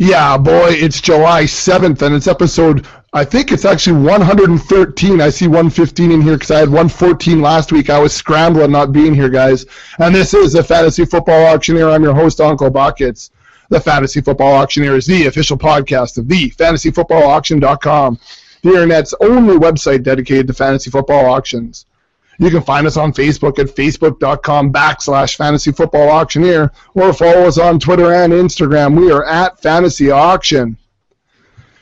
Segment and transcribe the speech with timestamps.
[0.00, 5.20] Yeah, boy, it's July 7th, and it's episode, I think it's actually 113.
[5.20, 7.90] I see 115 in here because I had 114 last week.
[7.90, 9.66] I was scrambling not being here, guys.
[9.98, 11.88] And this is the Fantasy Football Auctioneer.
[11.88, 13.32] I'm your host, Uncle Buckets.
[13.70, 18.20] The Fantasy Football Auctioneer is the official podcast of the fantasyfootballauction.com,
[18.62, 21.86] the internet's only website dedicated to fantasy football auctions.
[22.38, 27.58] You can find us on Facebook at facebook.com backslash fantasy football auctioneer or follow us
[27.58, 28.98] on Twitter and Instagram.
[28.98, 30.76] We are at fantasy auction.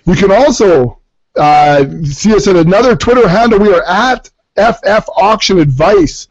[0.06, 1.00] You can also
[1.36, 3.58] uh, see us at another Twitter handle.
[3.58, 6.28] We are at FF Auction Advice.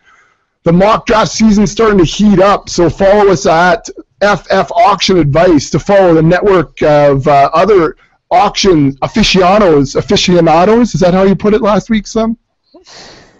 [0.63, 3.87] The mock draft season's starting to heat up, so follow us at
[4.21, 7.97] FF Auction Advice to follow the network of uh, other
[8.31, 9.95] auction aficionados.
[9.95, 12.35] Aficionados, is that how you put it last week, Slim?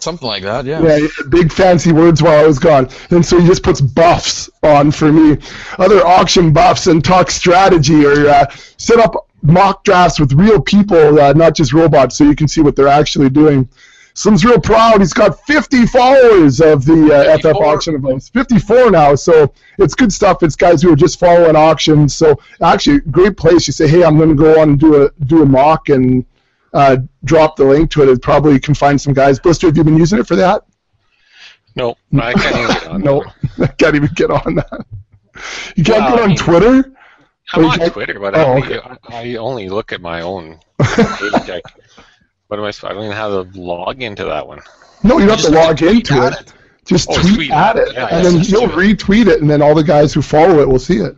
[0.06, 0.80] Something like that, yeah.
[0.80, 2.88] Yeah, big fancy words while I was gone.
[3.10, 5.36] And so he just puts buffs on for me.
[5.80, 11.20] Other auction buffs and talk strategy or uh, set up mock drafts with real people,
[11.20, 13.68] uh, not just robots, so you can see what they're actually doing.
[14.14, 15.00] Slim's real proud.
[15.00, 18.28] He's got 50 followers of the uh, FF auction events.
[18.28, 20.44] 54 now, so it's good stuff.
[20.44, 22.14] It's guys who are just following auctions.
[22.14, 23.66] So actually, great place.
[23.66, 26.24] You say, hey, I'm going to go on and do a do a mock and
[26.76, 28.08] uh, drop the link to it.
[28.08, 29.40] It probably you can find some guys.
[29.40, 30.62] Blister, have you been using it for that?
[31.74, 33.00] No, I can't even get on.
[33.02, 33.24] no,
[33.62, 34.86] I can't even get on that.
[35.76, 36.92] You can't Well, get I on mean- Twitter.
[37.52, 38.80] I'm on can't- Twitter, but Oh, I, okay.
[39.08, 40.58] I only look at my own.
[40.80, 41.60] I,
[42.48, 42.68] what am I?
[42.68, 44.60] I don't even have to log into that one.
[45.02, 46.52] No, you don't have to log into at it.
[46.86, 47.94] Just Oh, tweet, tweet at it, it.
[47.94, 48.96] Yeah, and yeah, then you'll it.
[48.98, 51.16] retweet it, and then all the guys who follow it will see it.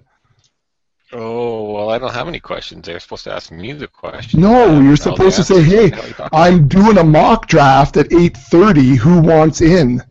[1.13, 2.87] Oh well, I don't have any questions.
[2.87, 4.41] They're supposed to ask me the question.
[4.41, 7.05] No, you're supposed to say, "Hey, What the hell are you talking I'm doing a
[7.05, 8.97] mock draft at 8:30.
[8.97, 10.03] Who wants in?"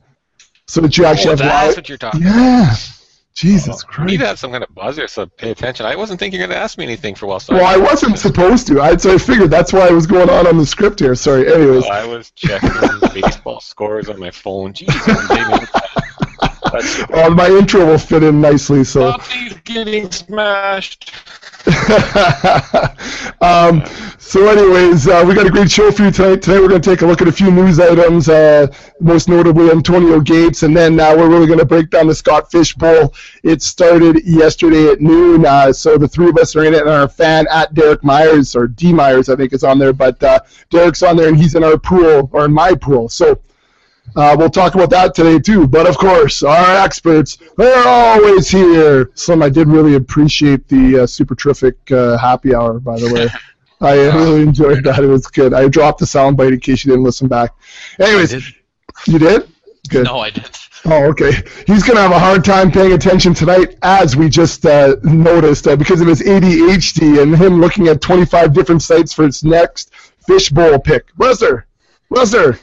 [0.65, 2.23] So that you oh, actually Oh, have that's what you're talking.
[2.23, 2.75] Yeah,
[3.37, 5.85] Jesus christ You need to have some kind of buzzer, so pay attention.
[5.85, 7.39] I wasn't thinking you're going to ask me anything for a while.
[7.39, 8.81] So Well, I wasn't supposed to.
[8.81, 11.13] I so I figured that's why I was going on on the script here.
[11.13, 11.53] Sorry.
[11.53, 12.71] Anyways, I was checking
[13.13, 14.73] baseball scores on my phone.
[14.73, 14.87] Jeez,
[16.77, 18.83] That's uh, my intro will fit in nicely.
[18.83, 19.11] So.
[19.11, 21.13] Bobby's getting smashed.
[23.41, 23.83] um,
[24.19, 26.41] so, anyways, uh, we got a great show for you tonight.
[26.41, 28.67] Today, we're going to take a look at a few news items, uh,
[29.01, 32.49] most notably Antonio Gates, and then uh, we're really going to break down the Scott
[32.51, 33.13] Fish Bowl.
[33.43, 36.89] It started yesterday at noon, uh, so the three of us are in it, and
[36.89, 40.39] our fan at Derek Myers or D Myers, I think, is on there, but uh,
[40.69, 43.09] Derek's on there, and he's in our pool or in my pool.
[43.09, 43.41] So.
[44.15, 45.67] Uh, we'll talk about that today too.
[45.67, 49.11] But of course, our experts, they're always here.
[49.15, 53.29] Slim, I did really appreciate the uh, super terrific uh, happy hour, by the way.
[53.79, 55.03] I really enjoyed that.
[55.03, 55.53] It was good.
[55.53, 57.51] I dropped the soundbite in case you didn't listen back.
[57.99, 58.43] Anyways, did.
[59.05, 59.47] you did?
[59.89, 60.05] Good.
[60.05, 60.67] No, I didn't.
[60.85, 61.31] Oh, okay.
[61.65, 65.67] He's going to have a hard time paying attention tonight, as we just uh, noticed,
[65.67, 69.93] uh, because of his ADHD and him looking at 25 different sites for his next
[70.25, 71.05] fishbowl pick.
[71.17, 71.67] Lester!
[72.09, 72.59] Lester!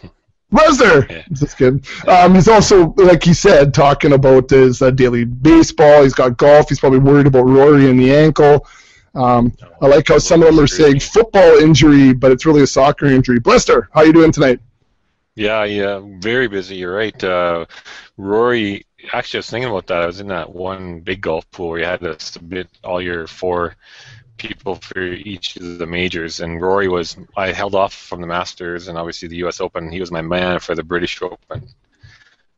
[1.11, 1.23] Yeah.
[1.33, 1.85] Just kidding.
[2.07, 6.03] Um, he's also, like he said, talking about his uh, daily baseball.
[6.03, 6.69] He's got golf.
[6.69, 8.67] He's probably worried about Rory and the ankle.
[9.15, 12.67] Um, I like how some of them are saying football injury, but it's really a
[12.67, 13.39] soccer injury.
[13.39, 14.61] Blister, how you doing tonight?
[15.37, 16.77] Yeah, yeah, very busy.
[16.77, 17.25] You're right.
[17.25, 17.67] Uh,
[18.17, 20.03] Rory, actually, I was thinking about that.
[20.03, 23.27] I was in that one big golf pool where you had to submit all your
[23.27, 23.77] four
[24.37, 27.17] people for each of the majors, and Rory was.
[27.37, 29.61] I held off from the Masters and obviously the U.S.
[29.61, 29.91] Open.
[29.91, 31.69] He was my man for the British Open.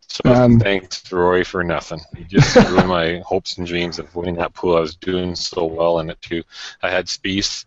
[0.08, 2.00] So Um, thanks, Rory, for nothing.
[2.16, 4.76] He just ruined my hopes and dreams of winning that pool.
[4.76, 6.42] I was doing so well in it too.
[6.82, 7.64] I had Spieth.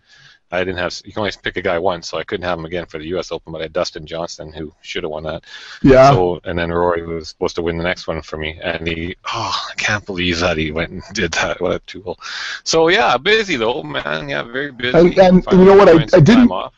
[0.51, 0.99] I didn't have.
[1.05, 3.05] You can only pick a guy once, so I couldn't have him again for the
[3.09, 3.31] U.S.
[3.31, 3.51] Open.
[3.51, 5.43] But I had Dustin Johnson, who should have won that.
[5.83, 6.11] Yeah.
[6.11, 9.15] So and then Rory was supposed to win the next one for me, and he
[9.25, 11.61] oh I can't believe that he went and did that.
[11.61, 12.19] What a tool!
[12.63, 14.29] So yeah, busy though, man.
[14.29, 14.97] Yeah, very busy.
[14.97, 16.73] And- and you know what, I- I didn't- off.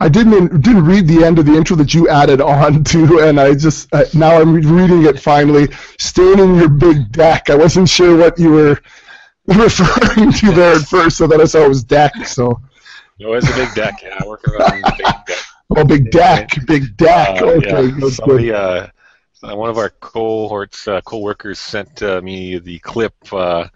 [0.00, 3.38] I didn't didn't read the end of the intro that you added on to, and
[3.38, 5.68] I just uh, now I'm reading it finally.
[5.98, 7.50] Staining your big deck.
[7.50, 8.80] I wasn't sure what you were
[9.46, 12.12] referring to there at first, so that I saw it was deck.
[12.26, 12.60] So
[13.18, 13.94] it's a big deck.
[14.02, 15.28] Yeah, I work around the big deck.
[15.76, 17.40] oh, big deck, big deck.
[17.42, 18.54] Uh, okay, yeah, that's somebody, good.
[18.54, 18.88] uh,
[19.42, 23.14] uh, one of our cohorts, uh, co-workers sent uh, me the clip.
[23.32, 23.68] Uh,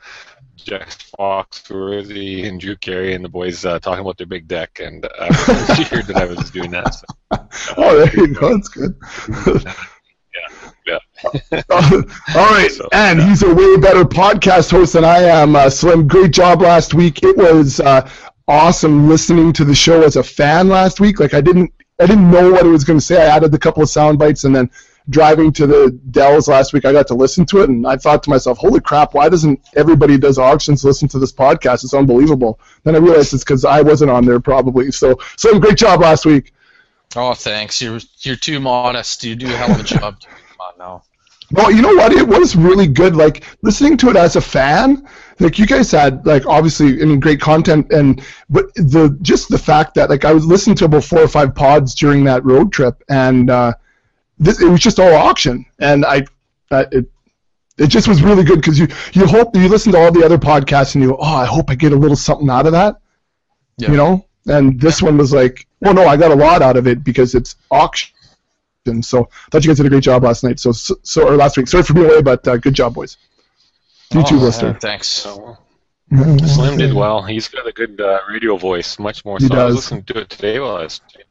[0.68, 5.04] Fox, Foxworthy and Drew Carey and the boys uh, talking about their big deck, and
[5.04, 6.92] uh, I figured that I was doing that.
[6.94, 7.04] So,
[7.76, 8.54] Oh, there you go.
[8.54, 8.96] That's good.
[10.86, 10.98] yeah.
[11.70, 13.28] all right, So, and yeah.
[13.28, 15.54] he's a way better podcast host than I am.
[15.56, 17.22] Uh, Slim, great job last week.
[17.22, 18.08] It was uh,
[18.48, 21.20] awesome listening to the show as a fan last week.
[21.20, 23.22] Like I didn't, I didn't know what it was going to say.
[23.22, 24.70] I added a couple of sound bites, and then
[25.08, 28.22] driving to the Dells last week, I got to listen to it, and I thought
[28.24, 29.14] to myself, "Holy crap!
[29.14, 31.84] Why doesn't everybody who does auctions listen to this podcast?
[31.84, 34.92] It's unbelievable." Then I realized it's because I wasn't on there probably.
[34.92, 36.52] So, so great job last week.
[37.14, 37.80] Oh, thanks.
[37.80, 39.24] You're you're too modest.
[39.24, 40.20] You do a hell of a job.
[40.20, 41.02] Come on now.
[41.52, 42.12] Well, you know what?
[42.12, 43.14] It was really good.
[43.14, 45.08] Like listening to it as a fan.
[45.38, 49.58] Like you guys had like obviously I mean great content and but the just the
[49.58, 52.72] fact that like I was listening to about four or five pods during that road
[52.72, 53.74] trip and uh,
[54.38, 56.24] this it was just all auction and I
[56.70, 57.10] uh, it
[57.76, 60.38] it just was really good because you you hope you listen to all the other
[60.38, 62.96] podcasts and you oh I hope I get a little something out of that.
[63.76, 63.90] Yeah.
[63.90, 66.86] You know, and this one was like, well, no, I got a lot out of
[66.86, 68.12] it because it's auction.
[69.00, 70.60] So I thought you guys did a great job last night.
[70.60, 71.66] So, so or last week.
[71.66, 73.16] Sorry for being away, but uh, good job, boys.
[74.12, 74.66] You too, Oh, Lister.
[74.68, 75.08] yeah, thanks.
[75.08, 75.56] So,
[76.46, 77.22] Slim did well.
[77.22, 79.38] He's got a good uh, radio voice, much more.
[79.38, 79.84] He so I was does.
[79.84, 81.24] listening to it today while I was changing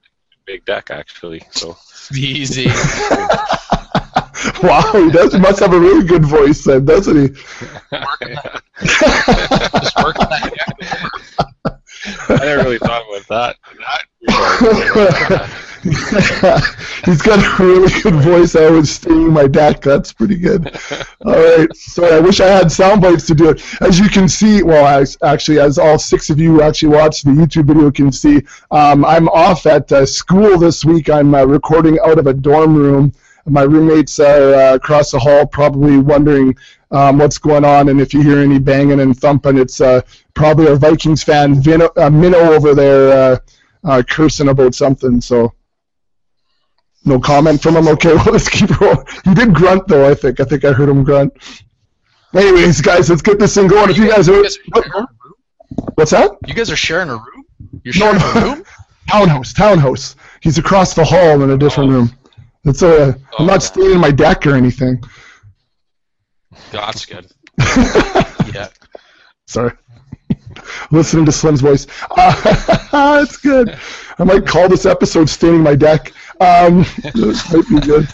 [0.46, 1.42] big deck, actually.
[1.52, 1.76] So
[2.16, 2.68] Easy.
[4.62, 5.34] wow, he does.
[5.34, 7.30] He must have a really good voice then, doesn't he?
[8.86, 10.52] Just working that.
[12.30, 13.56] I never really thought about
[14.28, 15.50] that.
[17.06, 18.56] He's got a really good voice.
[18.56, 19.82] I was stealing my deck.
[19.82, 20.76] That's pretty good.
[21.26, 21.76] All right.
[21.76, 23.62] So I wish I had sound bites to do it.
[23.82, 27.30] As you can see, well, actually, as all six of you who actually watch the
[27.30, 28.42] YouTube video can see,
[28.72, 31.08] um, I'm off at uh, school this week.
[31.08, 33.14] I'm uh, recording out of a dorm room.
[33.46, 36.56] My roommates are uh, across the hall, probably wondering
[36.90, 37.90] um, what's going on.
[37.90, 40.02] And if you hear any banging and thumping, it's uh,
[40.34, 43.38] probably our Vikings fan, Vino, uh, Minnow, over there uh,
[43.84, 45.22] uh, cursing about something.
[45.22, 45.54] So
[47.06, 47.88] no comment from him.
[47.88, 49.06] Okay, well, let's keep rolling.
[49.24, 50.10] He did grunt though.
[50.10, 50.40] I think.
[50.40, 51.34] I think I heard him grunt.
[52.34, 53.90] Anyways, guys, let's get this thing going.
[53.90, 55.08] If you guys are, You guys are sharing a room?
[55.96, 56.32] what's that?
[56.48, 57.46] You guys are sharing a room?
[57.84, 58.32] You're sharing no.
[58.32, 58.64] a room?
[59.10, 60.16] Townhouse, townhouse.
[60.42, 61.94] He's across the hall in a different Oh.
[61.94, 62.12] room.
[62.66, 63.10] It's a.
[63.10, 63.66] I'm Oh, not okay.
[63.66, 65.02] staying my deck or anything.
[66.72, 67.28] That's good.
[68.54, 68.70] Yeah.
[69.48, 69.72] Sorry.
[70.90, 71.88] Listening to Slim's voice.
[72.12, 73.78] Uh, it's good.
[74.18, 76.14] I might call this episode Staining My Deck.
[76.40, 76.80] Um,
[77.14, 78.08] this might be good.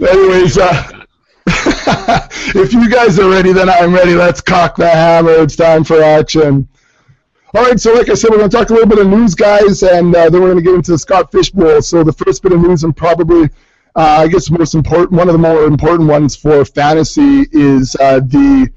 [0.00, 1.04] Anyways, uh,
[1.46, 4.14] if you guys are ready, then I'm ready.
[4.14, 5.32] Let's cock the hammer.
[5.32, 6.68] It's time for action.
[7.54, 9.36] All right, so like I said, we're going to talk a little bit of news,
[9.36, 11.80] guys, and uh, then we're going to get into the Scott Fish Bowl.
[11.82, 13.44] So the first bit of news, and probably,
[13.94, 18.18] uh, I guess, most important, one of the more important ones for fantasy is uh,
[18.18, 18.68] the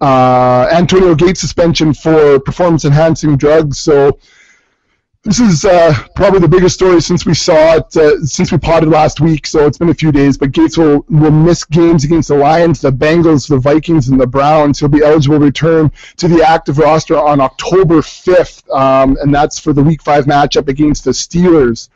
[0.00, 3.80] uh, Antonio Gates suspension for performance-enhancing drugs.
[3.80, 4.20] So
[5.24, 8.90] this is uh, probably the biggest story since we saw it, uh, since we potted
[8.90, 9.46] last week.
[9.46, 12.82] So it's been a few days, but Gates will, will miss games against the Lions,
[12.82, 14.78] the Bengals, the Vikings, and the Browns.
[14.78, 19.58] He'll be eligible to return to the active roster on October 5th, um, and that's
[19.58, 21.88] for the Week 5 matchup against the Steelers.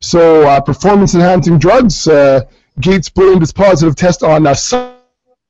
[0.00, 2.40] So uh, performance-enhancing drugs, uh,
[2.80, 4.54] Gates blamed his positive test on uh,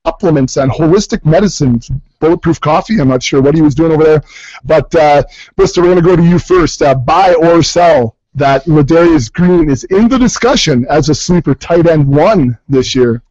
[0.06, 1.80] supplements and holistic medicine,
[2.20, 2.98] bulletproof coffee.
[3.00, 4.22] I'm not sure what he was doing over there,
[4.64, 5.22] but uh,
[5.56, 6.82] Brister, we're going to go to you first.
[6.82, 11.86] Uh, buy or sell that Ladarius Green is in the discussion as a sleeper tight
[11.86, 13.22] end one this year.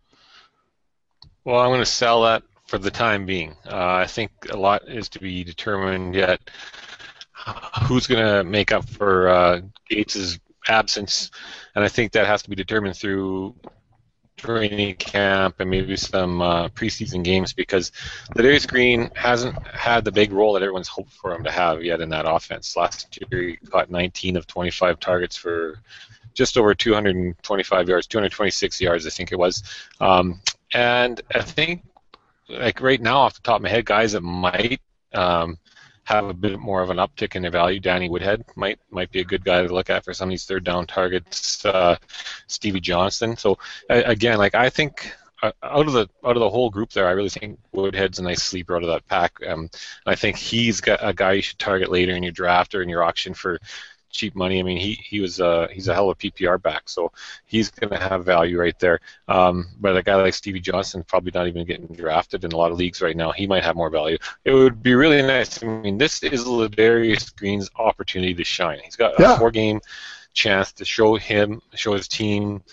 [1.43, 3.55] Well, I'm going to sell that for the time being.
[3.65, 6.39] Uh, I think a lot is to be determined yet.
[7.83, 11.31] Who's going to make up for uh, Gates's absence,
[11.73, 13.55] and I think that has to be determined through
[14.39, 17.91] training camp and maybe some uh, preseason games because
[18.35, 22.01] Ladarius Green hasn't had the big role that everyone's hoped for him to have yet
[22.01, 22.75] in that offense.
[22.75, 25.79] Last year he caught 19 of 25 targets for
[26.33, 29.63] just over 225 yards, 226 yards, I think it was.
[29.99, 30.41] Um,
[30.73, 31.83] and I think,
[32.47, 34.79] like right now, off the top of my head, guys that might
[35.13, 35.57] um,
[36.09, 37.79] have a bit more of an uptick in their value.
[37.79, 40.45] Danny Woodhead might might be a good guy to look at for some of these
[40.45, 41.63] third down targets.
[41.63, 41.97] Uh,
[42.47, 43.37] Stevie Johnson.
[43.37, 43.57] So
[43.89, 45.15] again, like I think.
[45.41, 48.23] Uh, out of the out of the whole group there, I really think Woodhead's a
[48.23, 49.39] nice sleeper out of that pack.
[49.47, 49.69] Um,
[50.05, 52.89] I think he's got a guy you should target later in your draft or in
[52.89, 53.57] your auction for
[54.09, 54.59] cheap money.
[54.59, 57.11] I mean, he he was uh, he's a hell of a PPR back, so
[57.45, 58.99] he's going to have value right there.
[59.27, 62.71] Um, but a guy like Stevie Johnson probably not even getting drafted in a lot
[62.71, 63.31] of leagues right now.
[63.31, 64.17] He might have more value.
[64.45, 65.61] It would be really nice.
[65.63, 68.79] I mean, this is Ladarius Green's opportunity to shine.
[68.83, 69.37] He's got a Yeah.
[69.37, 69.79] four-game
[70.33, 72.63] chance to show him, show his team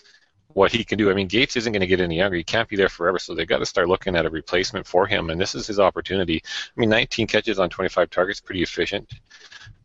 [0.54, 1.10] what he can do.
[1.10, 2.36] I mean, Gates isn't going to get any younger.
[2.36, 5.06] He can't be there forever, so they've got to start looking at a replacement for
[5.06, 6.42] him, and this is his opportunity.
[6.44, 9.10] I mean, 19 catches on 25 targets, pretty efficient.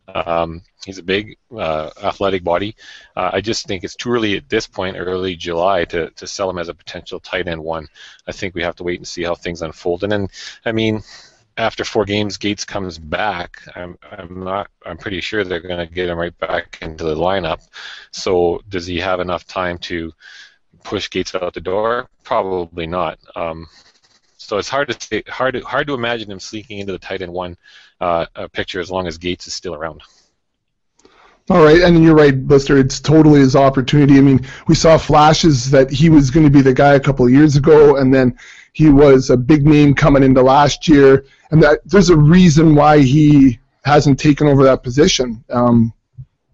[0.08, 2.74] Um, he's a big, uh, athletic body.
[3.16, 6.50] Uh, I just think it's too early at this point, early July, to, to sell
[6.50, 7.88] him as a potential tight end one.
[8.26, 10.02] I think we have to wait and see how things unfold.
[10.02, 10.28] And then,
[10.64, 11.02] I mean,
[11.56, 13.62] after four games, Gates comes back.
[13.76, 14.68] I'm, I'm not.
[14.84, 17.60] I'm pretty sure they're going to get him right back into the lineup.
[18.10, 20.12] So, does he have enough time to
[20.82, 22.08] push Gates out the door?
[22.24, 23.18] Probably not.
[23.36, 23.66] Um,
[24.42, 27.22] so it's hard to say, hard to, hard to imagine him sneaking into the tight
[27.22, 27.56] end one
[28.00, 30.02] uh, picture as long as Gates is still around.
[31.50, 32.78] All right, and you're right, Buster.
[32.78, 34.16] It's totally his opportunity.
[34.16, 37.26] I mean, we saw flashes that he was going to be the guy a couple
[37.26, 38.38] of years ago, and then
[38.72, 42.98] he was a big name coming into last year, and that there's a reason why
[43.00, 45.44] he hasn't taken over that position.
[45.50, 45.92] Um,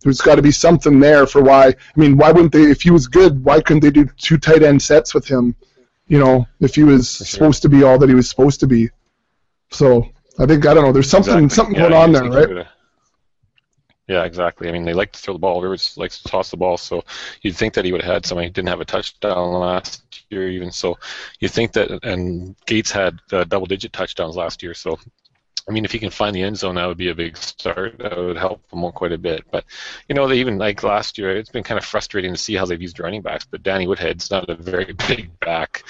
[0.01, 1.69] there's got to be something there for why.
[1.69, 2.71] I mean, why wouldn't they?
[2.71, 5.55] If he was good, why couldn't they do two tight end sets with him?
[6.09, 7.27] You know, if he was sure.
[7.27, 8.91] supposed to be all that he was supposed to be.
[9.71, 10.93] So I think I don't know.
[10.93, 11.55] There's something exactly.
[11.55, 12.67] something yeah, going on there, right?
[14.09, 14.69] Yeah, exactly.
[14.69, 15.61] I mean, they like to throw the ball.
[15.61, 17.05] Rivers likes to toss the ball, so
[17.43, 18.47] you'd think that he would have had somebody.
[18.47, 20.99] He didn't have a touchdown last year, even so.
[21.41, 24.99] You think that, and Gates had uh, double-digit touchdowns last year, so
[25.69, 27.99] I mean, if he can find the end zone, that would be a big start.
[27.99, 29.45] That would help him quite a bit.
[29.51, 29.65] But
[30.09, 32.65] you know, they even like last year, it's been kind of frustrating to see how
[32.65, 33.45] they've used running backs.
[33.45, 35.85] But Danny Woodhead's not a very big back,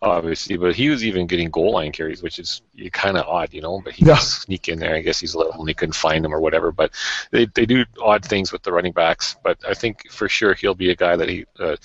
[0.00, 2.62] obviously, but he was even getting goal line carries, which is
[2.92, 3.80] kind of odd, you know.
[3.84, 4.16] But he yeah.
[4.16, 4.94] sneak in there.
[4.94, 6.70] I guess he's little and they couldn't find him or whatever.
[6.70, 6.92] But
[7.32, 9.36] they they do odd things with the running backs.
[9.42, 11.44] But I think for sure he'll be a guy that he.
[11.58, 11.76] Uh,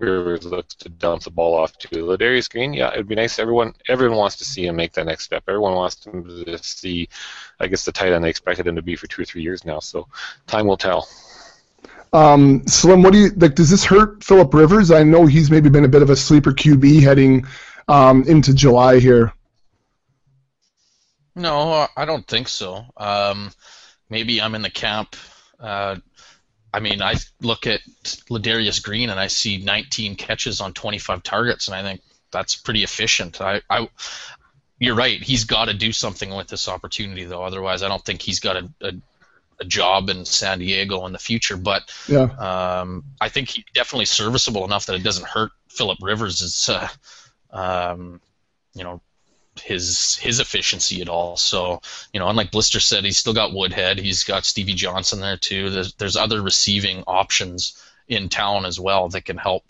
[0.00, 2.72] Rivers looks to dump the ball off to Ladarius Green.
[2.72, 3.38] Yeah, it'd be nice.
[3.38, 5.44] Everyone, everyone wants to see him make that next step.
[5.48, 7.08] Everyone wants to see,
[7.60, 9.64] I guess, the tight end they expected him to be for two or three years
[9.64, 9.80] now.
[9.80, 10.08] So,
[10.46, 11.08] time will tell.
[12.12, 13.54] Um, Slim, what do you like?
[13.54, 14.90] Does this hurt Philip Rivers?
[14.90, 17.46] I know he's maybe been a bit of a sleeper QB heading
[17.88, 19.32] um, into July here.
[21.34, 22.86] No, I don't think so.
[22.96, 23.52] Um,
[24.08, 25.16] maybe I'm in the camp.
[25.60, 25.96] Uh,
[26.72, 27.80] I mean, I look at
[28.30, 32.82] Ladarius Green and I see 19 catches on 25 targets, and I think that's pretty
[32.82, 33.40] efficient.
[33.40, 33.88] I, I
[34.78, 35.22] you're right.
[35.22, 37.42] He's got to do something with this opportunity, though.
[37.42, 38.92] Otherwise, I don't think he's got a, a
[39.60, 41.56] a job in San Diego in the future.
[41.56, 42.24] But yeah.
[42.24, 46.88] um, I think he's definitely serviceable enough that it doesn't hurt Philip Rivers' uh,
[47.50, 48.20] um,
[48.74, 49.00] you know
[49.60, 51.36] his his efficiency at all.
[51.36, 51.80] So
[52.12, 53.98] you know, unlike Blister said, he's still got Woodhead.
[53.98, 55.70] He's got Stevie Johnson there too.
[55.70, 59.64] There's there's other receiving options in town as well that can help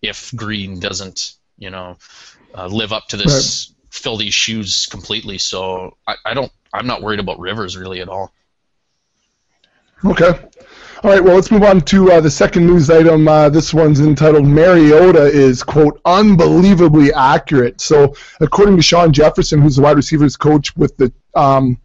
[0.00, 1.96] if Green doesn't you know
[2.54, 3.68] uh, live up to this.
[3.68, 3.78] Right.
[3.90, 5.36] Fill these shoes completely.
[5.36, 6.50] So I, I don't.
[6.72, 8.32] I'm not worried about Rivers really at all.
[10.04, 10.32] Okay.
[11.04, 13.26] All right, well, let's move on to uh, the second news item.
[13.26, 17.80] Uh, this one's entitled Mariota is, quote, unbelievably accurate.
[17.80, 21.76] So, according to Shawn Jefferson, who's the wide receivers coach with the um,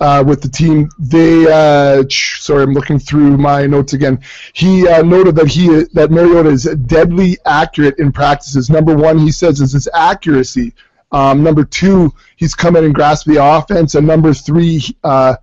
[0.00, 4.22] uh, with the team, they uh, sorry, I'm looking through my notes again.
[4.54, 8.70] He uh, noted that he that Mariota is deadly accurate in practices.
[8.70, 10.72] Number one, he says, is his accuracy.
[11.12, 15.36] Um, number two, he's come in and grasped the offense, and number three, uh,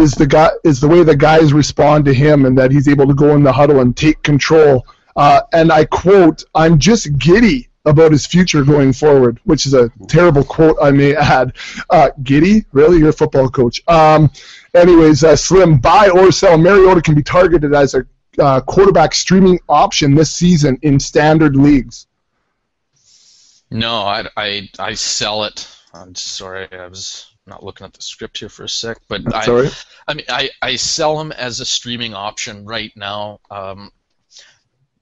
[0.00, 3.06] is the guy is the way the guys respond to him and that he's able
[3.06, 4.86] to go in the huddle and take control.
[5.16, 9.90] Uh, and I quote, "I'm just giddy about his future going forward," which is a
[10.08, 11.54] terrible quote, I may add.
[11.88, 12.64] Uh, giddy?
[12.72, 12.98] Really?
[12.98, 13.82] You're a football coach.
[13.88, 14.30] Um,
[14.74, 16.58] anyways, uh, Slim, buy or sell.
[16.58, 18.06] Mariota can be targeted as a
[18.38, 22.06] uh, quarterback streaming option this season in standard leagues.
[23.70, 25.68] No, I, I, I sell it.
[25.92, 29.44] I'm sorry, I was not looking at the script here for a sec, but I,
[30.08, 33.40] I mean, I, I sell them as a streaming option right now.
[33.50, 33.90] Um,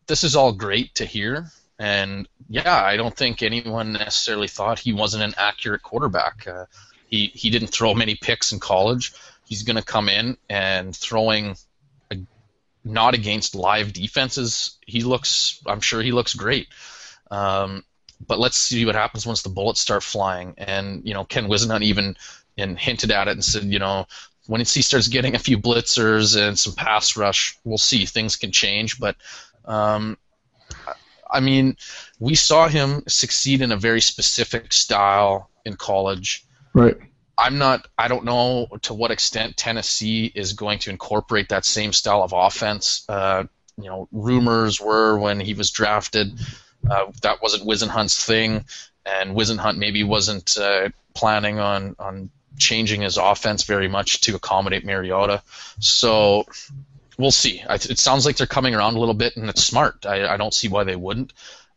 [0.07, 4.93] this is all great to hear, and yeah, I don't think anyone necessarily thought he
[4.93, 6.47] wasn't an accurate quarterback.
[6.47, 6.65] Uh,
[7.09, 9.13] he he didn't throw many picks in college.
[9.47, 11.57] He's going to come in and throwing
[12.11, 12.19] a,
[12.85, 14.77] not against live defenses.
[14.87, 16.69] He looks, I'm sure he looks great.
[17.31, 17.85] Um,
[18.27, 20.55] but let's see what happens once the bullets start flying.
[20.59, 22.17] And you know, Ken Whisenhunt even
[22.57, 24.07] and hinted at it and said, you know,
[24.47, 28.51] when he starts getting a few blitzers and some pass rush, we'll see things can
[28.51, 28.99] change.
[28.99, 29.17] But
[29.65, 30.17] um,
[31.31, 31.77] I mean,
[32.19, 36.47] we saw him succeed in a very specific style in college.
[36.73, 36.97] Right.
[37.37, 37.87] I'm not.
[37.97, 42.33] I don't know to what extent Tennessee is going to incorporate that same style of
[42.35, 43.05] offense.
[43.09, 43.45] Uh,
[43.77, 46.41] you know, rumors were when he was drafted
[46.89, 48.65] uh, that wasn't Whisenhunt's thing,
[49.07, 54.85] and Whisenhunt maybe wasn't uh, planning on on changing his offense very much to accommodate
[54.85, 55.43] Mariota.
[55.79, 56.45] So
[57.19, 57.63] we'll see.
[57.69, 60.07] it sounds like they're coming around a little bit, and it's smart.
[60.07, 61.33] I, I don't see why they wouldn't.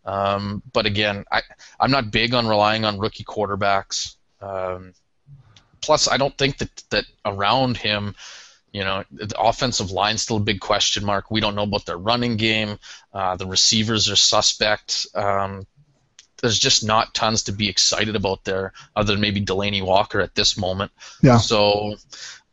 [0.05, 1.41] Um, but again, I,
[1.79, 4.15] I'm not big on relying on rookie quarterbacks.
[4.41, 4.93] Um,
[5.81, 8.15] plus, I don't think that that around him,
[8.71, 11.29] you know, the offensive line's still a big question mark.
[11.29, 12.79] We don't know about their running game.
[13.13, 15.07] Uh, the receivers are suspect.
[15.13, 15.67] Um,
[16.41, 20.35] there's just not tons to be excited about there, other than maybe Delanie Walker at
[20.35, 20.91] this moment.
[21.21, 21.37] Yeah.
[21.37, 21.95] So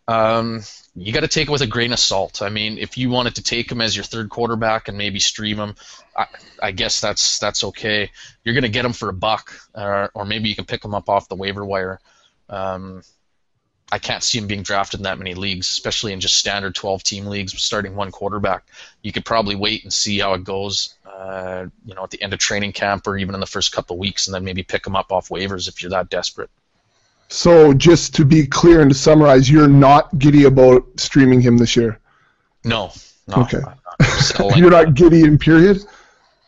[0.08, 0.62] Um,
[0.94, 2.40] you got to take it with a grain of salt.
[2.40, 5.58] I mean, if you wanted to take him as your third quarterback and maybe stream
[5.58, 5.74] him,
[6.16, 6.26] I,
[6.62, 8.10] I guess that's that's okay.
[8.42, 10.94] You're going to get him for a buck, or, or maybe you can pick him
[10.94, 12.00] up off the waiver wire.
[12.48, 13.02] Um,
[13.90, 17.26] I can't see him being drafted in that many leagues, especially in just standard 12-team
[17.26, 18.64] leagues, starting one quarterback.
[19.02, 22.34] You could probably wait and see how it goes, uh, you know, at the end
[22.34, 24.86] of training camp or even in the first couple of weeks, and then maybe pick
[24.86, 26.50] him up off waivers if you're that desperate.
[27.28, 31.76] So, just to be clear and to summarize, you're not giddy about streaming him this
[31.76, 31.98] year.
[32.64, 32.92] No.
[33.26, 33.60] no okay.
[34.56, 35.78] you're not giddy in period.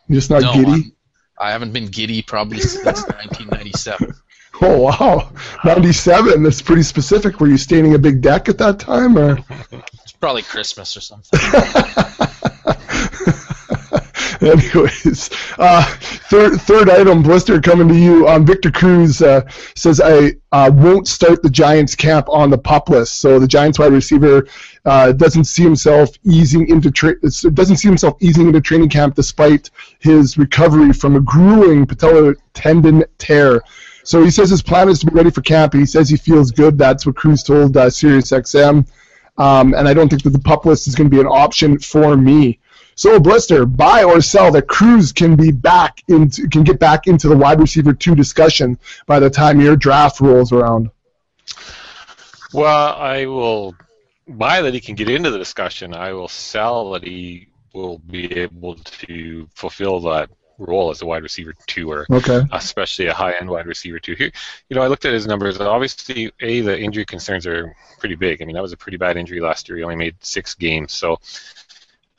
[0.07, 0.71] You're just not no, giddy.
[0.71, 0.91] I'm,
[1.39, 4.13] I haven't been giddy probably since 1997.
[4.61, 5.31] Oh wow,
[5.65, 6.43] ninety-seven.
[6.43, 7.39] That's pretty specific.
[7.39, 9.39] Were you staining a big deck at that time, or?
[10.03, 11.39] It's probably Christmas or something.
[14.41, 15.83] Anyways, uh,
[16.29, 18.27] third third item, blister coming to you.
[18.27, 22.89] Um, Victor Cruz uh, says I uh, won't start the Giants camp on the pup
[22.89, 23.19] list.
[23.19, 24.47] So the Giants wide receiver
[24.85, 29.69] uh, doesn't see himself easing into tra- doesn't see himself easing into training camp despite
[29.99, 33.61] his recovery from a grueling patellar tendon tear.
[34.03, 35.73] So he says his plan is to be ready for camp.
[35.73, 36.77] He says he feels good.
[36.77, 38.87] That's what Cruz told uh, SiriusXM.
[39.37, 41.79] Um, and I don't think that the pup list is going to be an option
[41.79, 42.59] for me.
[42.95, 47.07] So a Blister, buy or sell that Cruz can be back into can get back
[47.07, 48.77] into the wide receiver two discussion
[49.07, 50.91] by the time your draft rolls around.
[52.53, 53.75] Well, I will
[54.27, 55.93] buy that he can get into the discussion.
[55.95, 60.29] I will sell that he will be able to fulfill that
[60.61, 62.41] role as a wide receiver two, or okay.
[62.51, 64.15] especially a high end wide receiver two.
[64.15, 64.31] Here,
[64.69, 65.59] you know, I looked at his numbers.
[65.59, 68.41] Obviously, a the injury concerns are pretty big.
[68.41, 69.77] I mean, that was a pretty bad injury last year.
[69.77, 71.19] He only made six games, so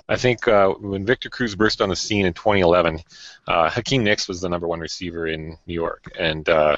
[0.09, 3.01] I think uh, when Victor Cruz burst on the scene in 2011,
[3.47, 6.77] uh, Hakeem Nicks was the number one receiver in New York, and uh,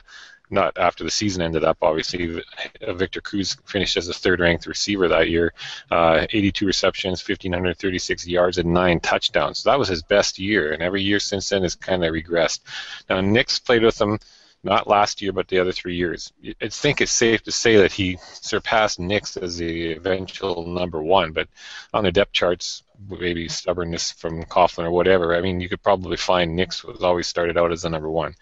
[0.50, 1.78] not after the season ended up.
[1.82, 2.42] Obviously,
[2.86, 5.52] Victor Cruz finished as the third-ranked receiver that year,
[5.90, 9.60] uh, 82 receptions, 1,536 yards, and nine touchdowns.
[9.60, 12.60] So that was his best year, and every year since then has kind of regressed.
[13.08, 14.18] Now Nicks played with him
[14.64, 16.32] not last year, but the other three years.
[16.60, 21.32] I think it's safe to say that he surpassed Nicks as the eventual number one,
[21.32, 21.48] but
[21.92, 26.16] on the depth charts, maybe stubbornness from Coughlin or whatever, I mean, you could probably
[26.16, 28.34] find Nicks was always started out as the number one.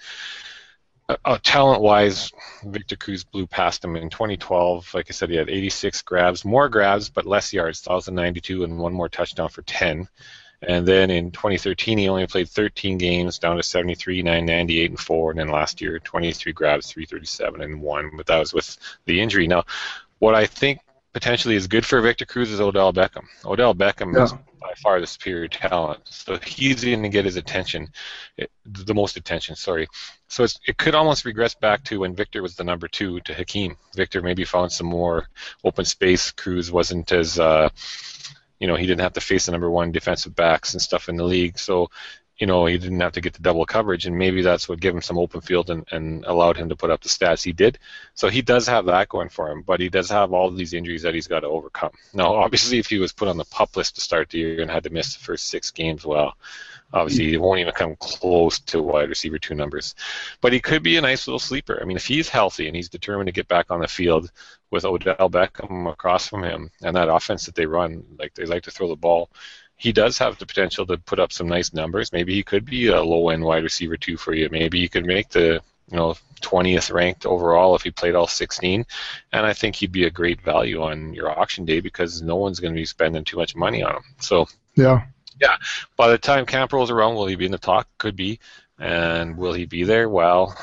[1.08, 2.32] Uh, uh, talent-wise,
[2.64, 4.94] Victor Cruz blew past him in 2012.
[4.94, 8.92] Like I said, he had 86 grabs, more grabs, but less yards, 1,092, and one
[8.92, 10.08] more touchdown for 10.
[10.62, 15.30] And then in 2013, he only played 13 games, down to 73, 998, and 4.
[15.30, 18.10] And then last year, 23 grabs, 337, and 1.
[18.16, 19.48] But that was with the injury.
[19.48, 19.64] Now,
[20.20, 20.78] what I think
[21.12, 23.26] potentially is good for Victor Cruz is Odell Beckham.
[23.44, 24.22] Odell Beckham yeah.
[24.24, 26.00] is by far the superior talent.
[26.04, 27.88] So he's going to get his attention,
[28.64, 29.88] the most attention, sorry.
[30.28, 33.76] So it could almost regress back to when Victor was the number two to Hakeem.
[33.94, 35.28] Victor maybe found some more
[35.64, 36.30] open space.
[36.30, 37.38] Cruz wasn't as.
[37.38, 37.68] Uh,
[38.58, 41.16] you know, he didn't have to face the number one defensive backs and stuff in
[41.16, 41.58] the league.
[41.58, 41.90] So,
[42.42, 44.92] you know, he didn't have to get the double coverage, and maybe that's what gave
[44.92, 47.78] him some open field and, and allowed him to put up the stats he did.
[48.14, 51.02] So he does have that going for him, but he does have all these injuries
[51.02, 51.92] that he's got to overcome.
[52.12, 54.68] Now, obviously, if he was put on the pup list to start the year and
[54.68, 56.34] had to miss the first six games, well,
[56.94, 59.94] Obviously, he won't even come close to wide receiver two numbers.
[60.42, 61.78] But he could be a nice little sleeper.
[61.80, 64.30] I mean, if he's healthy and he's determined to get back on the field
[64.70, 68.64] with Odell Beckham across from him and that offense that they run, like they like
[68.64, 69.30] to throw the ball,
[69.82, 72.12] he does have the potential to put up some nice numbers.
[72.12, 74.48] Maybe he could be a low end wide receiver two for you.
[74.50, 78.84] Maybe he could make the you know 20th ranked overall if he played all 16
[79.32, 82.60] and i think he'd be a great value on your auction day because no one's
[82.60, 85.02] going to be spending too much money on him so yeah
[85.40, 85.56] yeah.
[85.96, 87.88] By the time camp rolls around, will he be in the talk?
[87.98, 88.38] Could be.
[88.78, 90.08] And will he be there?
[90.08, 90.56] Well,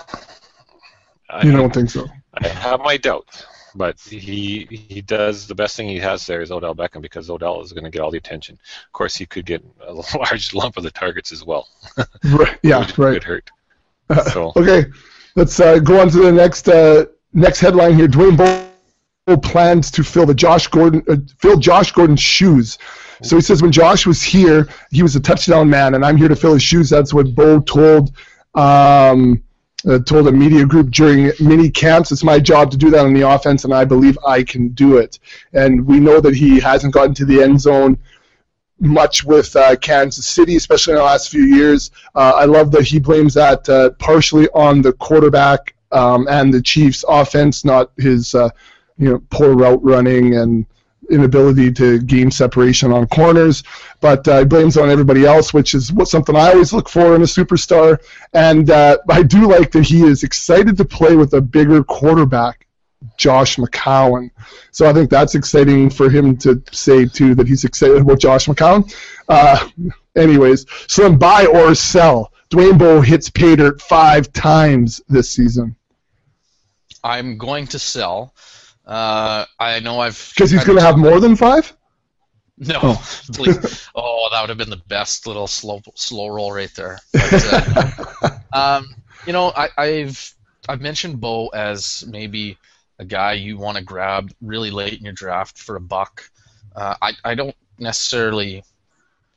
[1.44, 2.08] you I, don't think so.
[2.34, 3.46] I have my doubts.
[3.80, 7.62] But he he does the best thing he has there is Odell Beckham because Odell
[7.62, 8.60] is going to get all the attention.
[8.86, 11.66] Of course, he could get a large lump of the targets as well.
[12.26, 12.60] right.
[12.62, 12.80] Yeah.
[12.80, 13.14] Which right.
[13.14, 13.50] Could hurt.
[14.34, 14.52] So.
[14.58, 14.88] okay.
[15.38, 18.10] Let's uh, go on to the next uh, next headline here.
[18.10, 22.80] Dwayne Bowe plans to fill the Josh Gordon uh, fill Josh Gordon's shoes.
[23.24, 26.28] So he says when Josh was here, he was a touchdown man, and I'm here
[26.28, 26.90] to fill his shoes.
[26.90, 28.12] That's what Bowe told
[28.56, 29.42] um,
[29.88, 32.12] uh, told a media group during mini camps.
[32.12, 34.98] It's my job to do that on the offense, and I believe I can do
[34.98, 35.20] it.
[35.54, 37.98] And we know that he hasn't gotten to the end zone
[38.80, 41.92] much with uh, Kansas City, especially in the last few years.
[42.16, 46.62] Uh, I love that he blames that uh, partially on the quarterback um, and the
[46.62, 48.50] Chiefs' offense, not his uh,
[48.98, 50.66] you know poor route running and
[51.10, 53.64] inability to gain separation on corners,
[54.02, 57.22] but uh, blames on everybody else, which is what something I always look for in
[57.22, 58.00] a superstar.
[58.34, 62.66] And uh, I do like that he is excited to play with a bigger quarterback.
[63.16, 64.30] Josh McCown.
[64.72, 68.48] So I think that's exciting for him to say too that he's excited about Josh
[68.48, 68.94] McCown.
[69.28, 69.70] Uh,
[70.18, 72.34] anyways, Slim buy or sell.
[72.50, 75.76] Dwayne Bowe hits pay dirt five times this season.
[77.04, 78.34] I'm going to sell.
[78.90, 81.72] Uh, I know I've because he's going to have more than five.
[82.58, 83.20] No, oh.
[83.34, 83.88] please.
[83.94, 86.98] Oh, that would have been the best little slow slow roll right there.
[87.14, 88.96] But, uh, um,
[89.28, 90.34] you know, I, I've
[90.68, 92.58] I've mentioned Bowe as maybe
[92.98, 96.28] a guy you want to grab really late in your draft for a buck.
[96.76, 98.64] Uh, I I don't necessarily.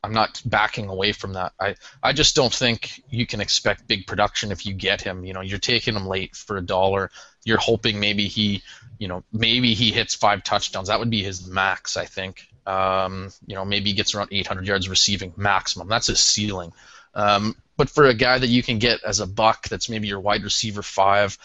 [0.05, 1.53] I'm not backing away from that.
[1.61, 5.25] I, I just don't think you can expect big production if you get him.
[5.25, 7.13] You know, you're taking him late for a dollar.
[7.45, 8.65] You're hoping maybe he,
[9.03, 10.87] you know, maybe he hits five touchdowns.
[10.87, 12.47] That would be his max, I think.
[12.65, 15.89] Um, you know, maybe he gets around 800 yards receiving maximum.
[15.89, 16.73] That's his ceiling.
[17.13, 20.21] Um, but for a guy that you can get as a buck, that's maybe your
[20.21, 21.37] wide receiver five,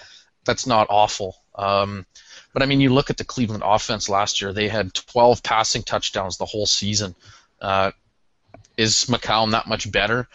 [0.45, 1.35] that's not awful.
[1.55, 2.05] Um,
[2.53, 5.81] but I mean, you look at the Cleveland offense last year; they had 12 passing
[5.81, 7.15] touchdowns the whole season.
[7.59, 7.89] Uh,
[8.77, 10.27] is McCown that much better?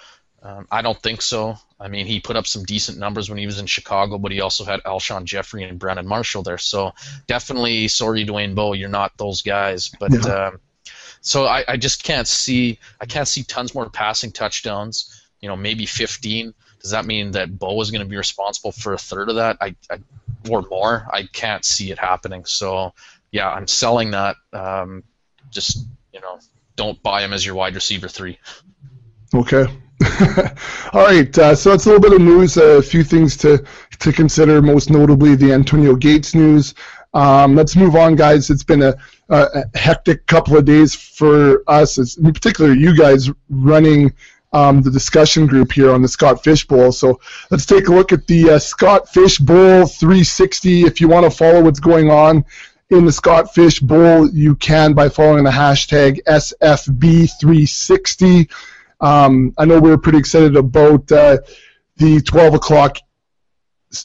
[0.43, 1.57] Um, I don't think so.
[1.83, 4.41] I mean, he put up some decent numbers when he was in Chicago, but he
[4.41, 6.59] also had Alshon Jeffery and Brandon Marshall there.
[6.59, 6.93] So
[7.27, 9.91] definitely, sorry, Dwayne Bowe, you're not those guys.
[9.99, 10.49] But yeah.
[10.49, 10.61] um,
[11.21, 15.21] so I, I just can't see I can't see tons more passing touchdowns.
[15.41, 16.55] You know, maybe 15.
[16.81, 19.57] Does that mean that Bowe is going to be responsible for a third of that?
[19.61, 19.99] I, I
[20.49, 21.09] or more?
[21.13, 22.45] I can't see it happening.
[22.45, 22.95] So
[23.33, 24.37] yeah, I'm selling that.
[24.53, 25.03] Um,
[25.51, 26.39] just you know,
[26.77, 28.39] don't buy him as your wide receiver three.
[29.35, 29.67] Okay.
[30.93, 32.57] All right, uh, so that's a little bit of news.
[32.57, 33.65] A few things to
[34.01, 34.63] to consider.
[34.63, 36.75] Most notably, the Antonio Gates news.
[37.15, 38.51] Um, let's move on, guys.
[38.51, 38.97] It's been a,
[39.29, 44.15] a, hectic couple of days for us, as, in particular you guys running
[44.55, 46.91] um, the discussion group here on the Scott Fish Bowl.
[46.93, 50.83] So let's take a look at the uh, Scott Fish Bowl 360.
[50.83, 52.45] If you want to follow what's going on
[52.91, 58.51] in the Scott Fish Bowl, you can by following the hashtag SFB360.
[59.03, 61.39] Um, I know we are pretty excited about uh,
[61.97, 62.97] the 12 o'clock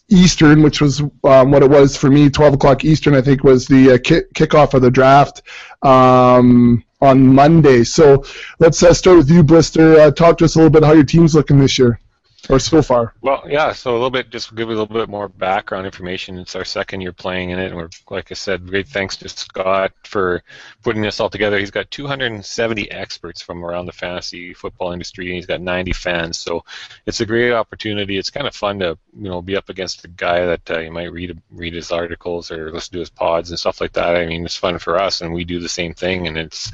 [0.10, 2.30] Eastern, which was um, what it was for me.
[2.30, 5.44] 12 o'clock Eastern, I think, was the uh, kick- kickoff of the draft
[5.84, 7.84] um, on Monday.
[7.84, 8.26] So
[8.60, 10.00] let's uh, start with you, Blister.
[10.00, 12.02] Uh, talk to us a little bit how your team's looking this year
[12.50, 13.14] or so far?
[13.22, 13.74] Well, yeah.
[13.74, 16.40] So a little bit, just give you a little bit more background information.
[16.40, 19.30] It's our second year playing in it, and we're, like I said, great thanks to
[19.30, 20.44] Scott for
[20.84, 21.60] putting this all together.
[21.60, 26.38] He's got 270 experts from around the fantasy football industry, and he's got 90 fans.
[26.38, 26.64] So
[27.06, 28.18] it's a great opportunity.
[28.18, 30.92] It's kind of fun to you know be up against a guy that uh, you
[30.92, 34.16] might read read his articles or listen to his pods and stuff like that.
[34.16, 36.72] I mean, it's fun for us, and we do the same thing, and it's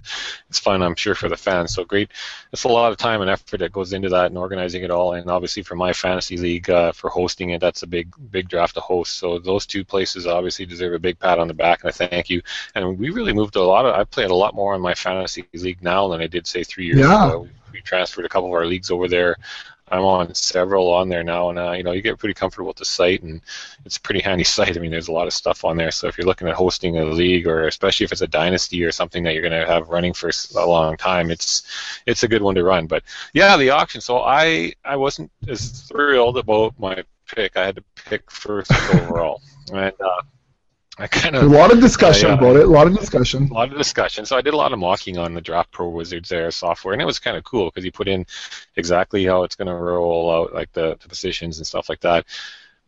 [0.50, 1.74] it's fun, I'm sure, for the fans.
[1.74, 2.12] So great.
[2.52, 5.14] It's a lot of time and effort that goes into that and organizing it all,
[5.14, 7.62] and obviously for my fantasy league uh, for hosting it.
[7.62, 9.18] That's a big big draft to host.
[9.18, 12.30] So those two places obviously deserve a big pat on the back, and I thank
[12.30, 12.42] you.
[12.76, 13.96] And we really moved a lot of.
[13.96, 16.86] I played a lot more in my fantasy league now than I did say three
[16.86, 17.28] years yeah.
[17.28, 17.48] ago.
[17.72, 19.38] We transferred a couple of our leagues over there.
[19.94, 22.78] I'm on several on there now, and uh, you know you get pretty comfortable with
[22.78, 23.42] the site, and
[23.86, 24.76] it's a pretty handy site.
[24.76, 25.92] I mean, there's a lot of stuff on there.
[25.92, 28.92] So if you're looking at hosting a league, or especially if it's a dynasty or
[28.92, 32.42] something that you're going to have running for a long time, it's it's a good
[32.42, 32.88] one to run.
[32.88, 33.04] But
[33.34, 34.02] yeah, the auction.
[34.02, 37.56] So I I wasn't as thrilled about my pick.
[37.56, 40.22] I had to pick first overall, and uh,
[41.00, 42.66] I kind of a lot of discussion uh, about it.
[42.66, 43.50] A lot of discussion.
[43.50, 44.26] A lot of discussion.
[44.26, 47.02] So I did a lot of mocking on the Draft Pro Wizards there software, and
[47.02, 48.28] it was kind of cool because he put in
[48.76, 52.26] exactly how it's going to roll out, like the, the positions and stuff like that.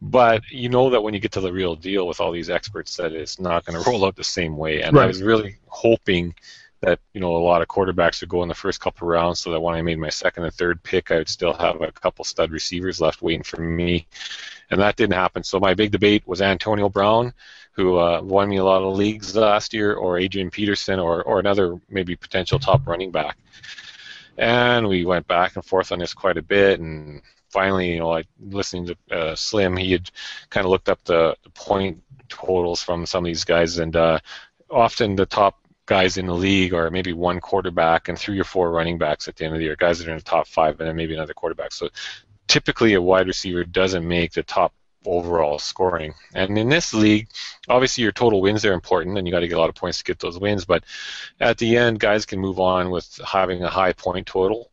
[0.02, 2.96] But you know that when you get to the real deal with all these experts,
[2.98, 4.84] that it's not going to roll out the same way.
[4.84, 5.06] And right.
[5.06, 6.36] I was really hoping
[6.82, 9.52] that you know a lot of quarterbacks would go in the first couple rounds, so
[9.52, 12.24] that when I made my second and third pick, I would still have a couple
[12.24, 14.06] stud receivers left waiting for me,
[14.70, 15.44] and that didn't happen.
[15.44, 17.34] So my big debate was Antonio Brown
[17.76, 21.40] who uh, won me a lot of leagues last year, or Adrian Peterson, or, or
[21.40, 23.38] another maybe potential top running back.
[24.38, 28.10] And we went back and forth on this quite a bit, and finally, you know,
[28.10, 30.10] like listening to uh, Slim, he had
[30.50, 34.20] kind of looked up the, the, point totals from some of these guys, and uh,
[34.70, 38.72] often the top guys in the league are maybe one quarterback and three or four
[38.72, 40.80] running backs at the end of the year, guys that are in the top five,
[40.80, 41.74] and then maybe another quarterback.
[41.74, 41.90] So
[42.48, 44.74] typically, a wide receiver doesn't make the top
[45.08, 46.14] overall scoring.
[46.34, 47.28] And in this league,
[47.68, 50.00] obviously your total wins are important, and you got to get a lot of points
[50.00, 50.66] to get those wins.
[50.66, 50.84] But
[51.40, 54.72] at the end, guys can move on with having a high point total,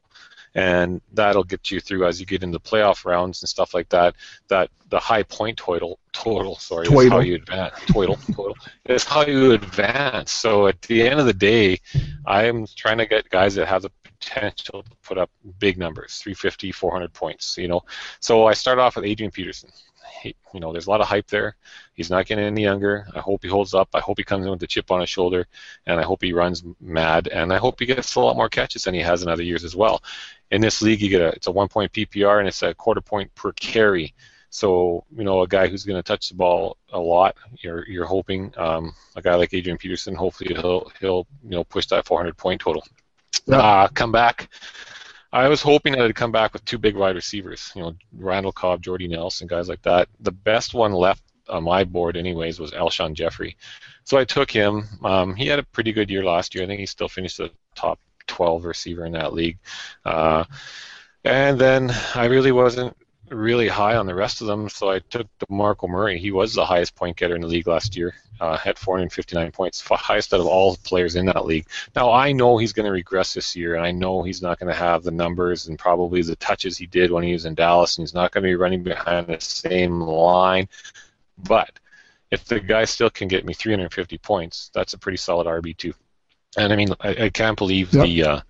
[0.55, 4.14] and that'll get you through as you get into playoff rounds and stuff like that.
[4.49, 7.75] That the high point total total sorry is how you advance.
[7.87, 10.33] Total total is how you advance.
[10.33, 11.81] So at the end of the day,
[12.27, 13.90] I'm trying to get guys that have the
[14.23, 17.83] potential to put up big numbers 350 400 points you know
[18.21, 19.68] so i start off with adrian peterson
[20.20, 21.57] he, you know, there's a lot of hype there.
[21.94, 23.07] He's not getting any younger.
[23.14, 23.88] I hope he holds up.
[23.94, 25.46] I hope he comes in with a chip on his shoulder,
[25.87, 28.85] and I hope he runs mad, and I hope he gets a lot more catches
[28.85, 30.03] than he has in other years as well.
[30.51, 33.01] In this league, you get a it's a one point PPR and it's a quarter
[33.01, 34.14] point per carry.
[34.51, 38.05] So you know, a guy who's going to touch the ball a lot, you're you're
[38.05, 42.37] hoping um, a guy like Adrian Peterson, hopefully he'll he'll you know push that 400
[42.37, 42.85] point total.
[43.46, 43.57] Yeah.
[43.57, 44.51] Uh, come back.
[45.33, 48.53] I was hoping that it'd come back with two big wide receivers, you know, Randall
[48.53, 50.09] Cobb, Jordy Nelson, guys like that.
[50.21, 53.57] The best one left on my board, anyways, was Alshon Jeffery.
[54.05, 54.85] So I took him.
[55.03, 56.64] Um, he had a pretty good year last year.
[56.64, 59.59] I think he still finished the top 12 receiver in that league.
[60.05, 60.45] Uh,
[61.25, 62.97] and then I really wasn't
[63.33, 66.18] really high on the rest of them, so I took DeMarco Murray.
[66.18, 69.81] He was the highest point getter in the league last year, uh, had 459 points,
[69.81, 71.66] highest out of all players in that league.
[71.95, 74.73] Now I know he's going to regress this year, and I know he's not going
[74.73, 77.97] to have the numbers and probably the touches he did when he was in Dallas,
[77.97, 80.68] and he's not going to be running behind the same line.
[81.38, 81.79] But
[82.31, 85.95] if the guy still can get me 350 points, that's a pretty solid RB2.
[86.57, 88.05] And I mean, I, I can't believe yep.
[88.05, 88.40] the uh,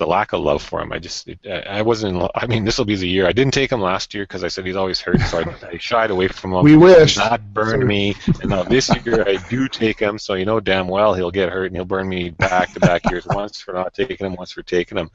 [0.00, 0.92] the lack of love for him.
[0.92, 2.28] I just, it, I wasn't.
[2.34, 3.26] I mean, this will be the year.
[3.26, 5.78] I didn't take him last year because I said he's always hurt, so I, I
[5.78, 6.64] shied away from him.
[6.64, 8.16] We wish that burned me.
[8.40, 11.50] And now this year I do take him, so you know damn well he'll get
[11.50, 13.26] hurt and he'll burn me back to back years.
[13.26, 15.10] Once for not taking him, once for taking him.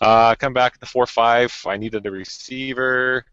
[0.00, 1.52] Uh, come back at the four five.
[1.66, 3.24] I needed a receiver.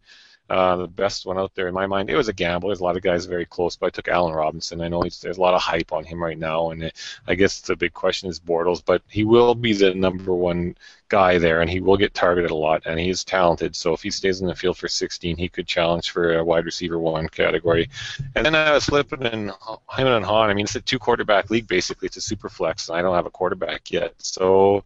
[0.47, 2.07] Uh, the best one out there in my mind.
[2.07, 2.69] It was a gamble.
[2.69, 4.79] There's a lot of guys very close, but I took Allen Robinson.
[4.81, 6.95] I know there's a lot of hype on him right now, and it,
[7.27, 10.77] I guess the big question is Bortles, but he will be the number one
[11.09, 13.75] guy there, and he will get targeted a lot, and he's talented.
[13.75, 16.65] So if he stays in the field for 16, he could challenge for a wide
[16.65, 17.89] receiver one category.
[18.35, 20.51] And then I was flipping in him and Hahn.
[20.51, 22.05] I mean, it's a two quarterback league basically.
[22.05, 24.83] It's a super flex, and I don't have a quarterback yet, so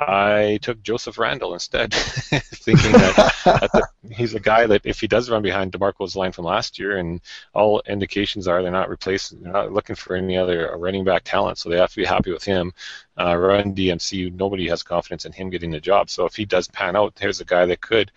[0.00, 5.28] I took Joseph Randle instead, thinking that, that he's a guy that if he does
[5.28, 7.20] run behind DeMarco's line from last year, and
[7.52, 11.58] all indications are they're not replacing, they're not looking for any other running back talent,
[11.58, 12.72] so they have to be happy with him.
[13.18, 16.08] Uh, run DMC, nobody has confidence in him getting the job.
[16.08, 18.10] So if he does pan out, there's a guy that could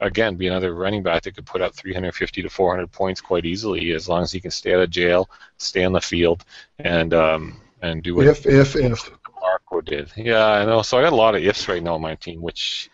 [0.00, 3.92] again be another running back that could put up 350 to 400 points quite easily
[3.92, 6.44] as long as he can stay out of jail, stay on the field,
[6.78, 10.10] and um, and do what if if if Marco did.
[10.16, 10.82] Yeah, I know.
[10.82, 12.88] So I got a lot of ifs right now on my team, which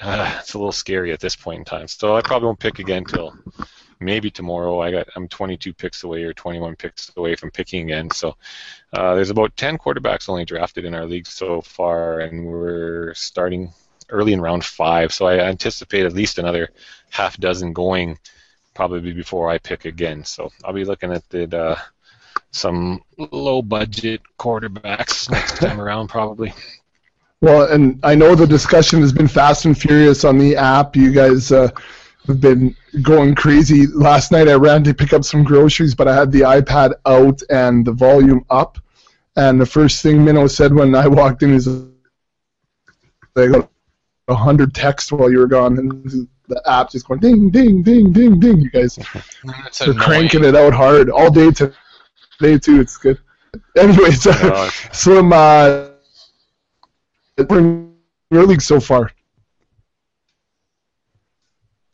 [0.00, 1.86] uh, it's a little scary at this point in time.
[1.86, 3.36] So I probably won't pick again till
[4.00, 4.80] maybe tomorrow.
[4.80, 8.10] I got I'm 22 picks away or 21 picks away from picking again.
[8.10, 8.36] So
[8.92, 13.72] uh, there's about 10 quarterbacks only drafted in our league so far, and we're starting
[14.08, 15.12] early in round five.
[15.12, 16.70] So I anticipate at least another
[17.10, 18.18] half dozen going
[18.74, 20.24] probably before I pick again.
[20.24, 21.78] So I'll be looking at the uh,
[22.56, 26.52] some low budget quarterbacks next time around, probably.
[27.40, 30.96] Well, and I know the discussion has been fast and furious on the app.
[30.96, 31.70] You guys uh,
[32.26, 33.86] have been going crazy.
[33.86, 37.42] Last night I ran to pick up some groceries, but I had the iPad out
[37.50, 38.78] and the volume up.
[39.36, 41.68] And the first thing Minnow said when I walked in is,
[43.36, 43.70] "I got
[44.28, 48.12] a hundred texts while you were gone." And the app just going ding, ding, ding,
[48.14, 48.60] ding, ding.
[48.60, 48.98] You guys
[49.82, 51.74] are cranking it out hard all day today
[52.38, 52.80] today too.
[52.80, 53.18] It's good.
[53.76, 55.88] Anyways, uh, Slim, uh,
[57.38, 59.10] your league so far.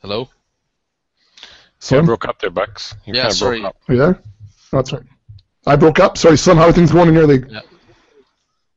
[0.00, 0.28] Hello.
[1.78, 2.94] So I broke up there, Bucks.
[3.05, 3.62] You yeah, sorry.
[3.62, 4.20] Are you there?
[4.24, 5.02] Oh, that's right.
[5.66, 6.16] I broke up.
[6.16, 6.57] Sorry, Slim.
[6.57, 7.46] How are things going in your league?
[7.48, 7.61] Yeah.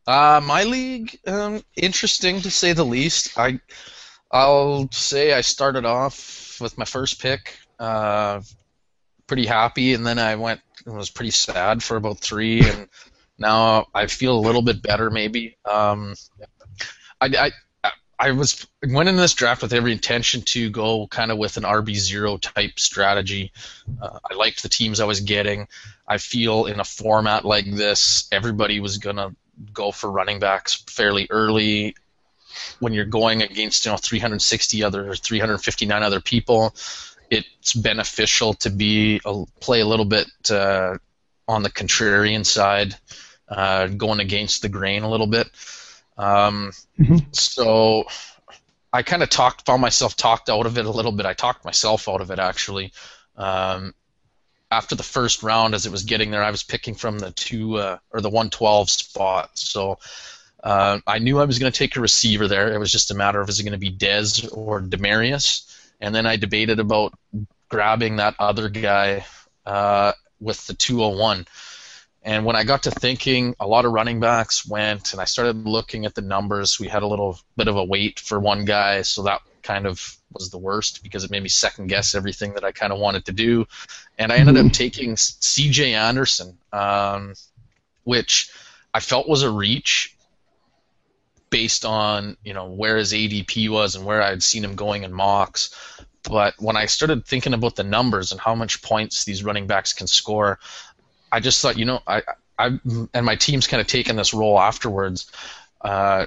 [0.08, 3.38] Uh, my league, um, interesting to say the least.
[3.40, 3.60] I,
[4.32, 8.42] I'll say I started off with my first pick, uh,
[9.28, 12.88] pretty happy, and then I went and was pretty sad for about three, and
[13.38, 15.58] now I feel a little bit better maybe.
[15.66, 16.16] Um,
[17.20, 17.52] I, I
[18.18, 21.64] I was went in this draft with every intention to go kind of with an
[21.64, 23.52] RB zero type strategy.
[24.02, 25.68] Uh, I liked the teams I was getting.
[26.08, 29.36] I feel in a format like this, everybody was gonna
[29.74, 31.96] go for running backs fairly early.
[32.80, 36.74] When you're going against you know 360 other 359 other people,
[37.30, 40.98] it's beneficial to be a, play a little bit uh,
[41.48, 42.96] on the contrarian side,
[43.48, 45.48] uh, going against the grain a little bit.
[46.18, 47.18] Um, mm-hmm.
[47.32, 48.06] So
[48.92, 51.26] I kind of talked, found myself talked out of it a little bit.
[51.26, 52.94] I talked myself out of it actually.
[53.36, 53.94] Um,
[54.72, 57.78] after the first round, as it was getting there, I was picking from the two
[57.78, 59.52] uh, or the 112 spot.
[59.54, 60.00] So
[60.64, 62.74] uh, I knew I was going to take a receiver there.
[62.74, 66.14] It was just a matter of is it going to be Dez or Demaryius and
[66.14, 67.14] then I debated about
[67.70, 69.26] grabbing that other guy
[69.66, 71.48] uh, with the 201.
[72.24, 75.68] And when I got to thinking, a lot of running backs went, and I started
[75.68, 76.80] looking at the numbers.
[76.80, 80.18] We had a little bit of a wait for one guy, so that kind of
[80.34, 83.26] was the worst because it made me second guess everything that I kind of wanted
[83.26, 83.68] to do,
[84.18, 84.68] and I ended mm-hmm.
[84.68, 85.94] up taking C.J.
[85.94, 87.36] Anderson, um,
[88.04, 88.50] which
[88.94, 90.15] I felt was a reach
[91.56, 95.14] based on you know where his ADP was and where I'd seen him going in
[95.14, 95.74] mocks.
[96.22, 99.94] But when I started thinking about the numbers and how much points these running backs
[99.94, 100.60] can score,
[101.32, 102.24] I just thought, you know, I,
[102.60, 102.78] I
[103.14, 105.32] and my team's kind of taken this role afterwards.
[105.80, 106.26] Uh,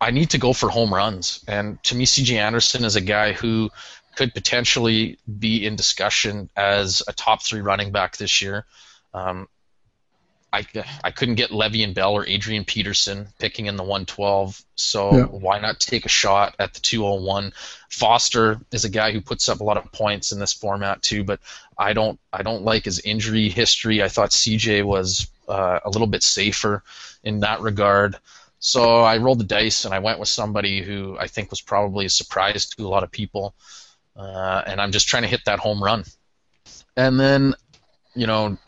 [0.00, 2.38] I need to go for home runs, and to me, C.J.
[2.38, 3.68] Anderson is a guy who
[4.16, 8.64] could potentially be in discussion as a top three running back this year.
[9.12, 9.46] Um,
[10.52, 10.66] I,
[11.04, 15.24] I couldn't get Le'Veon Bell or Adrian Peterson picking in the 112, so yeah.
[15.24, 17.52] why not take a shot at the 201?
[17.88, 21.22] Foster is a guy who puts up a lot of points in this format too,
[21.22, 21.40] but
[21.78, 24.02] I don't I don't like his injury history.
[24.02, 26.82] I thought CJ was uh, a little bit safer
[27.22, 28.16] in that regard.
[28.58, 32.06] So I rolled the dice and I went with somebody who I think was probably
[32.06, 33.54] a surprise to a lot of people,
[34.16, 36.04] uh, and I'm just trying to hit that home run.
[36.96, 37.54] And then,
[38.14, 38.58] you know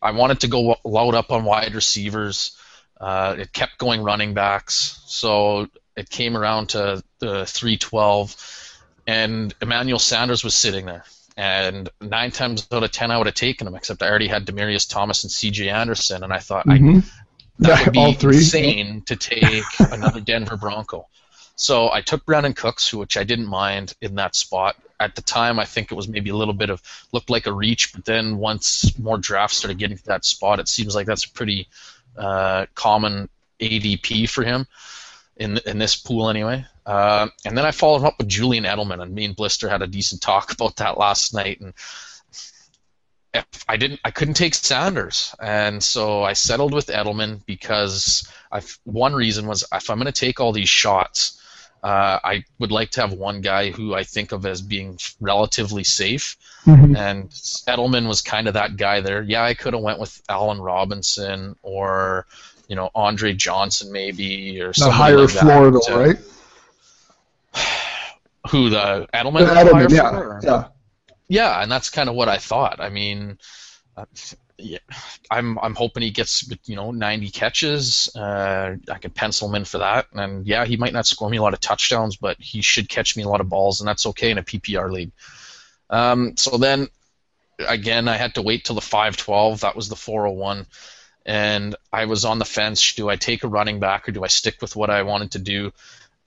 [0.00, 2.56] I wanted to go load up on wide receivers.
[3.00, 9.98] Uh, it kept going running backs, so it came around to the 312, and Emmanuel
[9.98, 11.04] Sanders was sitting there.
[11.36, 14.46] And nine times out of ten, I would have taken him, except I already had
[14.46, 15.68] Demaryius Thomas and C.J.
[15.68, 16.98] Anderson, and I thought mm-hmm.
[16.98, 17.02] I,
[17.58, 21.06] that would be insane to take another Denver Bronco.
[21.56, 25.58] So I took Brandin Cooks, which I didn't mind in that spot at the time,
[25.58, 28.38] I think it was maybe a little bit of looked like a reach, but then
[28.38, 31.68] once more drafts started getting to that spot, it seems like that's a pretty
[32.16, 33.28] uh, common
[33.60, 34.66] ADP for him
[35.36, 36.64] in in this pool anyway.
[36.84, 39.86] Uh, and then I followed up with Julian Edelman, and me and Blister had a
[39.86, 41.60] decent talk about that last night.
[41.60, 41.74] And
[43.68, 49.14] I didn't, I couldn't take Sanders, and so I settled with Edelman because I one
[49.14, 51.42] reason was if I'm going to take all these shots
[51.86, 55.84] uh, I would like to have one guy who I think of as being relatively
[55.84, 56.96] safe, mm-hmm.
[56.96, 59.22] and Edelman was kind of that guy there.
[59.22, 62.26] Yeah, I could have went with Allen Robinson or
[62.66, 66.16] you know Andre Johnson maybe or the higher like floor though, right?
[68.50, 69.46] Who the Edelman?
[69.46, 70.68] The Edelman, yeah, yeah,
[71.28, 72.80] yeah, and that's kind of what I thought.
[72.80, 73.38] I mean,
[73.96, 74.06] uh,
[74.58, 74.78] yeah,
[75.30, 78.14] I'm I'm hoping he gets you know 90 catches.
[78.16, 80.06] Uh, I can pencil him in for that.
[80.12, 83.16] And yeah, he might not score me a lot of touchdowns, but he should catch
[83.16, 85.12] me a lot of balls, and that's okay in a PPR league.
[85.90, 86.88] Um, so then,
[87.58, 89.60] again, I had to wait till the 512.
[89.60, 90.66] That was the 401,
[91.26, 92.94] and I was on the fence.
[92.94, 95.38] Do I take a running back or do I stick with what I wanted to
[95.38, 95.72] do?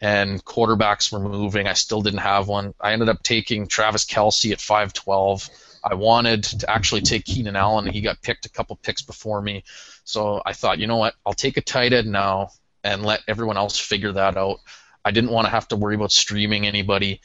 [0.02, 1.68] And quarterbacks were moving.
[1.68, 2.74] I still didn't have one.
[2.80, 5.50] I ended up taking Travis Kelce at 512
[5.84, 7.88] I wanted to actually take Keenan Allen.
[7.88, 9.64] He got picked a couple picks before me.
[10.04, 11.16] So I thought, you know what?
[11.26, 12.52] I'll take a tight end now
[12.84, 14.60] and let everyone else figure that out.
[15.04, 17.22] I didn't want to have to worry about streaming anybody.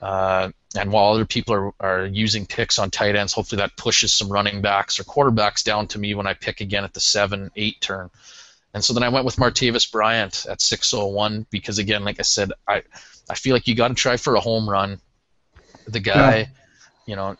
[0.00, 4.12] Uh, and while other people are, are using picks on tight ends, hopefully that pushes
[4.12, 7.50] some running backs or quarterbacks down to me when I pick again at the 7
[7.56, 8.10] 8 turn.
[8.74, 12.52] And so then I went with Martavis Bryant at 601 because, again, like I said,
[12.68, 12.82] I,
[13.28, 15.00] I feel like you got to try for a home run.
[15.88, 16.46] The guy, yeah.
[17.06, 17.36] you know,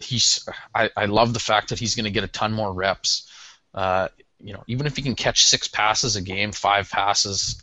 [0.00, 3.30] he's I, I love the fact that he's going to get a ton more reps.
[3.74, 4.08] Uh,
[4.40, 7.62] you know, even if he can catch six passes a game, five passes,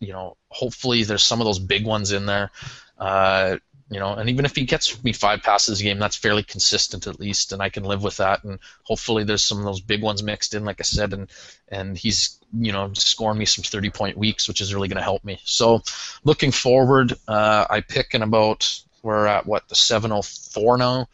[0.00, 2.50] you know, hopefully there's some of those big ones in there.
[2.98, 3.56] Uh,
[3.90, 7.06] you know, and even if he gets me five passes a game, that's fairly consistent
[7.06, 8.44] at least, and I can live with that.
[8.44, 11.30] And hopefully, there's some of those big ones mixed in, like I said, and
[11.68, 15.02] and he's you know scoring me some 30 point weeks, which is really going to
[15.02, 15.40] help me.
[15.44, 15.82] So,
[16.22, 21.08] looking forward, uh, I pick in about we're at what the 704 now.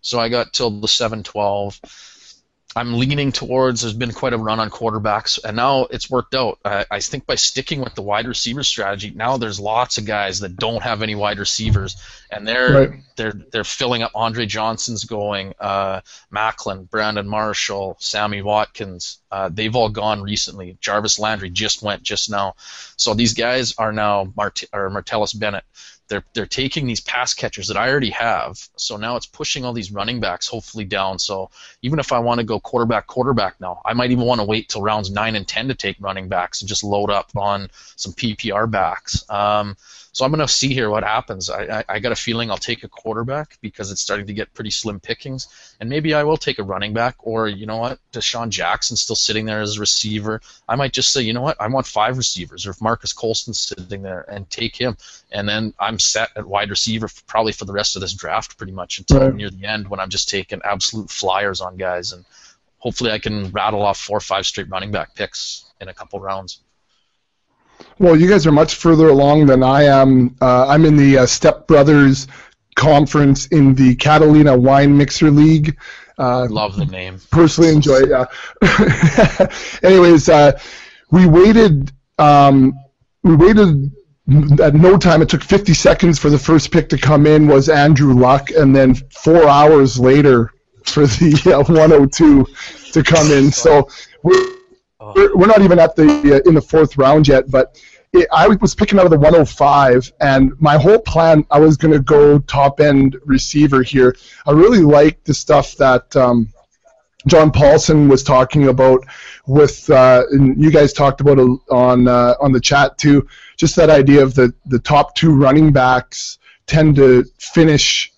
[0.00, 1.80] So I got till the 712.
[2.76, 3.80] I'm leaning towards.
[3.80, 6.58] There's been quite a run on quarterbacks, and now it's worked out.
[6.64, 10.40] I, I, think by sticking with the wide receiver strategy, now there's lots of guys
[10.40, 11.96] that don't have any wide receivers,
[12.30, 13.00] and they're right.
[13.16, 14.12] they're they're filling up.
[14.14, 19.18] Andre Johnson's going, uh, Maclin, Brandon Marshall, Sammy Watkins.
[19.30, 20.76] Uh, they've all gone recently.
[20.80, 22.54] Jarvis Landry just went just now.
[22.96, 25.64] So these guys are now Mart- or Martellus Bennett
[26.08, 28.58] they're they're taking these pass catchers that I already have.
[28.76, 31.18] So now it's pushing all these running backs hopefully down.
[31.18, 31.50] So
[31.82, 34.68] even if I want to go quarterback quarterback now, I might even want to wait
[34.68, 38.12] till rounds nine and ten to take running backs and just load up on some
[38.12, 39.28] PPR backs.
[39.30, 39.76] Um,
[40.18, 41.48] so I'm going to see here what happens.
[41.48, 44.52] I, I, I, got a feeling I'll take a quarterback because it's starting to get
[44.52, 45.46] pretty slim pickings,
[45.78, 49.14] and maybe I will take a running back, or you know what, DeSean Jackson still
[49.14, 50.40] sitting there as a receiver.
[50.68, 53.60] I might just say, you know what, I want five receivers, or if Marques Colston's
[53.60, 54.96] sitting there and take him,
[55.30, 58.58] and then I'm set at wide receiver for, probably for the rest of this draft,
[58.58, 59.32] pretty much until right.
[59.32, 62.24] near the end when I'm just taking absolute flyers on guys, and
[62.78, 66.18] hopefully I can rattle off four or five straight running back picks in a couple
[66.18, 66.58] rounds.
[67.98, 70.36] Well, you guys are much further along than I am.
[70.40, 72.28] Uh, I'm in the uh, Step Brothers
[72.76, 75.76] conference in the Catalina Wine Mixer League.
[76.16, 77.20] Uh, Love the name.
[77.30, 78.08] Personally enjoy it.
[78.10, 79.46] Yeah.
[79.82, 80.58] Anyways, uh,
[81.10, 81.92] we waited.
[82.18, 82.78] Um,
[83.22, 83.92] we waited
[84.60, 85.22] at no time.
[85.22, 87.46] It took 50 seconds for the first pick to come in.
[87.46, 90.52] Was Andrew Luck, and then four hours later
[90.84, 92.46] for the uh, 102
[92.92, 93.50] to come in.
[93.50, 93.88] So
[94.22, 94.57] we're,
[95.14, 97.80] we're, we're not even at the uh, in the fourth round yet, but
[98.12, 101.92] it, I was picking out of the 105, and my whole plan I was going
[101.92, 104.16] to go top end receiver here.
[104.46, 106.14] I really like the stuff that.
[106.16, 106.52] Um,
[107.26, 109.04] John Paulson was talking about
[109.46, 111.38] with, uh, and you guys talked about
[111.68, 113.26] on uh, on the chat too.
[113.56, 118.12] Just that idea of the the top two running backs tend to finish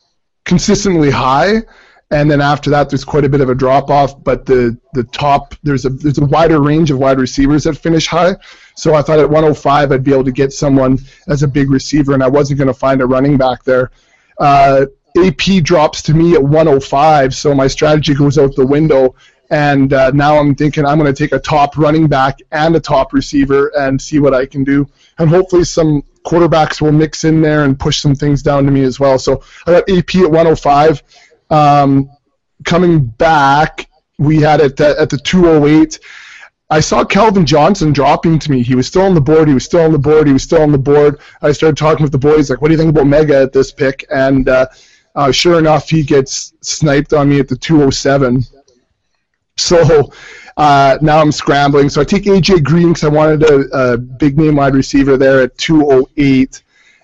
[0.45, 1.62] consistently high,
[2.11, 4.22] and then after that there's quite a bit of a drop off.
[4.22, 8.06] But the the top there's a there's a wider range of wide receivers that finish
[8.06, 8.36] high.
[8.74, 10.98] So I thought at 105 I'd be able to get someone
[11.28, 13.90] as a big receiver, and I wasn't going to find a running back there.
[14.38, 14.86] Uh,
[15.18, 19.14] AP drops to me at 105, so my strategy goes out the window.
[19.52, 22.80] And uh, now I'm thinking I'm going to take a top running back and a
[22.80, 24.86] top receiver and see what I can do.
[25.18, 28.82] And hopefully some quarterbacks will mix in there and push some things down to me
[28.82, 29.18] as well.
[29.18, 31.02] So I got AP at 105.
[31.51, 32.11] Um,
[32.64, 33.88] coming back,
[34.18, 35.98] we had it at, the 208.
[36.68, 38.62] I saw Calvin Johnson dropping to me.
[38.62, 39.48] He was still on the board.
[39.48, 40.26] He was still on the board.
[40.26, 41.18] He was still on the board.
[41.42, 43.72] I started talking with the boys, like, what do you think about Mega at this
[43.72, 44.07] pick?
[44.11, 44.66] And uh,
[45.16, 48.44] uh, sure enough, he gets sniped on me at the 207.
[49.57, 50.12] So
[50.57, 51.88] uh, now I'm scrambling.
[51.88, 55.42] So I take AJ Green because I wanted a, a, big name wide receiver there
[55.42, 56.62] at 208.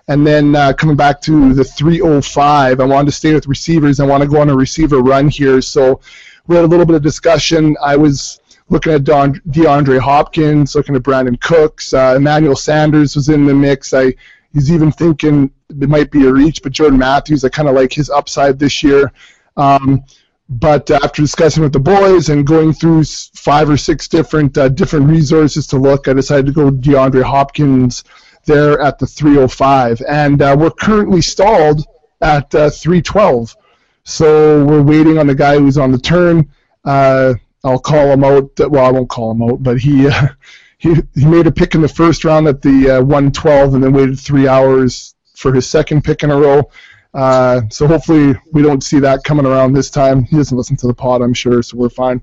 [0.08, 3.98] And then uh, coming back to the 305, I wanted to stay with receivers.
[3.98, 5.60] I want to go on a receiver run here.
[5.60, 6.00] So
[6.46, 7.76] we had a little bit of discussion.
[7.82, 11.92] I was looking at Don, DeAndre Hopkins, looking at Brandin Cooks.
[11.92, 13.92] Uh, Emmanuel Sanders was in the mix.
[13.92, 14.14] I
[14.52, 17.92] he's even thinking it might be a reach, but Jordan Matthews, I kind of like
[17.92, 19.12] his upside this year.
[19.56, 20.04] Um,
[20.48, 23.02] but after discussing with the boys and going through
[23.34, 28.04] five or six different uh, different resources to look, I decided to go DeAndre Hopkins
[28.46, 31.84] there at the 305, and uh, we're currently stalled
[32.20, 33.56] at uh, 312.
[34.04, 36.50] So we're waiting on the guy who's on the turn.
[36.84, 37.34] Uh,
[37.64, 38.50] I'll call him out.
[38.58, 40.28] Well, I won't call him out, but he uh,
[40.78, 43.92] he he made a pick in the first round at the uh, 112, and then
[43.92, 46.70] waited three hours for his second pick in a row.
[47.12, 50.24] Uh, so hopefully we don't see that coming around this time.
[50.24, 52.22] He doesn't listen to the pod, I'm sure, so we're fine.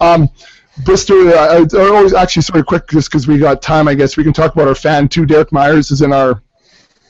[0.00, 0.30] Um,
[0.78, 3.88] Blister, I, I always actually sort of quick just because we got time.
[3.88, 5.26] I guess we can talk about our fan too.
[5.26, 6.42] Derek Myers is in our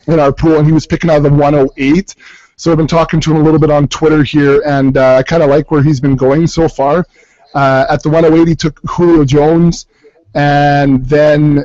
[0.06, 2.14] in our pool, and he was picking out of the 108.
[2.56, 5.22] So I've been talking to him a little bit on Twitter here, and uh, I
[5.22, 7.06] kind of like where he's been going so far.
[7.54, 9.86] Uh, at the 108, he took Julio Jones,
[10.34, 11.64] and then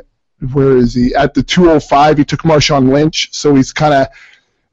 [0.52, 1.14] where is he?
[1.14, 3.30] At the 205, he took Marshawn Lynch.
[3.32, 4.08] So he's kind of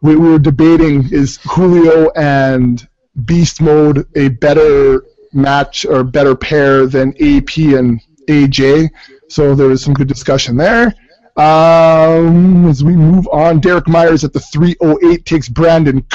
[0.02, 2.88] we, we were debating is Julio and
[3.26, 8.90] Beast Mode a better match or better pair than AP and AJ?
[9.30, 10.94] So there was some good discussion there.
[11.36, 16.06] Um, as we move on, Derek Myers at the 308 takes Brandin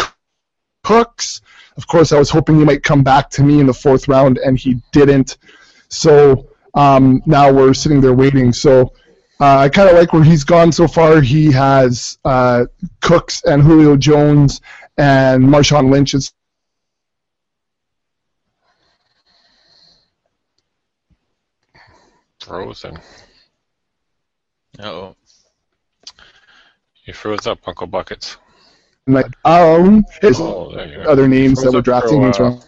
[0.85, 1.41] Cooks.
[1.77, 4.39] Of course, I was hoping he might come back to me in the fourth round,
[4.39, 5.39] and he didn't.
[5.89, 8.53] So um, now we're sitting there waiting.
[8.53, 8.93] So
[9.41, 11.21] uh, I kind of like where he's gone so far.
[11.21, 12.67] He has uh,
[13.01, 14.61] Cooks and Julio Jones
[14.97, 16.15] and Marshawn Lynch.
[22.49, 22.99] Frozen.
[24.81, 25.15] oh.
[27.05, 28.37] You froze up, Uncle Buckets.
[29.07, 30.71] Like, um, his oh,
[31.07, 32.63] other names that were drafting names wrong.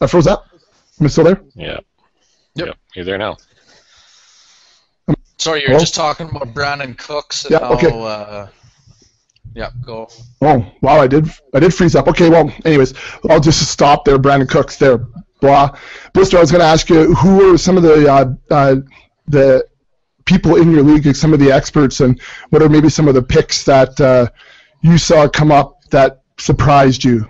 [0.00, 0.46] I froze up.
[1.00, 1.40] Am I still there?
[1.54, 1.78] Yeah.
[2.54, 2.66] Yep.
[2.66, 2.76] yep.
[2.94, 3.36] You're there now.
[5.38, 7.74] Sorry, you're just talking about Brandin Cooks and yeah, how.
[7.74, 7.90] Okay.
[7.90, 8.46] Uh,
[9.54, 10.08] yeah, go.
[10.40, 12.06] Oh wow, I did I did freeze up.
[12.06, 12.94] Okay, well, anyways,
[13.28, 14.18] I'll just stop there.
[14.18, 15.04] Brandin Cooks there.
[15.42, 15.76] Blah.
[16.14, 18.76] Blister, I was going to ask you who are some of the uh, uh,
[19.26, 19.66] the
[20.24, 22.20] people in your league, some of the experts, and
[22.50, 24.28] what are maybe some of the picks that uh,
[24.82, 27.28] you saw come up that surprised you?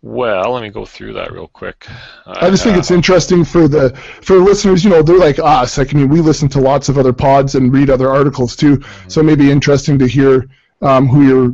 [0.00, 1.86] Well, let me go through that real quick.
[2.26, 4.82] I just think it's interesting for the for listeners.
[4.82, 5.76] You know, they're like us.
[5.76, 8.78] Like, I mean, we listen to lots of other pods and read other articles too.
[8.78, 9.08] Mm-hmm.
[9.10, 10.48] So it may be interesting to hear
[10.80, 11.52] um, who you're.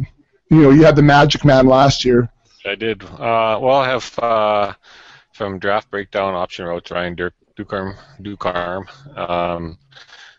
[0.50, 2.30] You know, you had the Magic Man last year.
[2.64, 3.02] I did.
[3.02, 4.72] Uh, well, I have uh,
[5.38, 8.86] from Draft Breakdown Option Routes Ryan Dirk Dukarm Dukarm.
[9.16, 9.78] Um,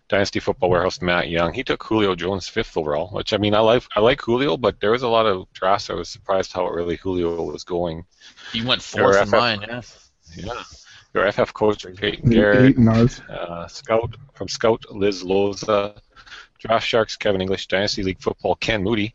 [0.10, 1.54] Dynasty Football Warehouse Matt Young.
[1.54, 4.82] He took Julio Jones fifth overall, which I mean I like I like Julio, but
[4.82, 5.90] there was a lot of drafts.
[5.90, 8.04] I was surprised how early Julio was going.
[8.52, 9.82] He went fourth in mine, yeah.
[10.36, 10.64] Yeah.
[11.14, 12.78] your FF coach, Peyton Garrett,
[13.30, 15.98] uh, Scout from Scout Liz Loza,
[16.58, 19.14] Draft Sharks Kevin English, Dynasty League Football Ken Moody,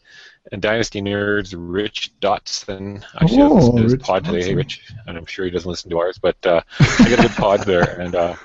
[0.52, 3.04] and Dynasty Nerds Rich Dotson.
[3.20, 4.44] Actually, oh, listened to his pod today.
[4.44, 7.22] Hey, Rich, and I'm sure he doesn't listen to ours, but uh, I got a
[7.22, 8.36] good pod there, and uh,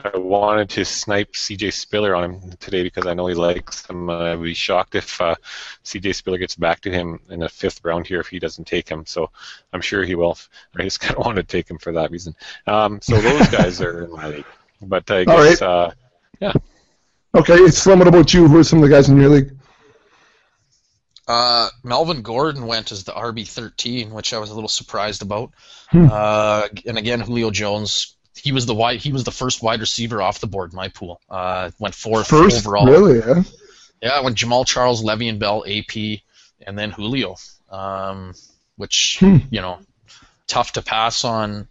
[0.00, 4.08] I wanted to snipe CJ Spiller on him today because I know he likes him.
[4.08, 5.34] Uh, I'd be shocked if uh,
[5.84, 8.88] CJ Spiller gets back to him in the fifth round here if he doesn't take
[8.88, 9.04] him.
[9.06, 9.30] So
[9.72, 10.38] I'm sure he will.
[10.76, 12.36] I just kind of want to take him for that reason.
[12.68, 14.44] Um, so those guys are in my league.
[14.80, 15.68] But I guess, right.
[15.68, 15.90] uh,
[16.40, 16.52] yeah.
[17.34, 17.98] Okay, it's Slim.
[17.98, 18.46] What about you?
[18.46, 19.57] Who are some of the guys in your league?
[21.28, 25.52] Uh, Melvin Gordon went as the RB13, which I was a little surprised about.
[25.90, 26.08] Hmm.
[26.10, 30.22] Uh, and again, Julio Jones he was the wide he was the first wide receiver
[30.22, 31.20] off the board in my pool.
[31.28, 32.86] Uh, went fourth first, overall.
[32.86, 33.18] Really?
[33.18, 33.42] Yeah.
[34.00, 36.20] Yeah, went Jamaal Charles, Le'Veon Bell, AP,
[36.64, 37.36] and then Julio.
[37.68, 38.34] Um,
[38.76, 39.38] which hmm.
[39.50, 39.80] you know,
[40.46, 41.68] tough to pass on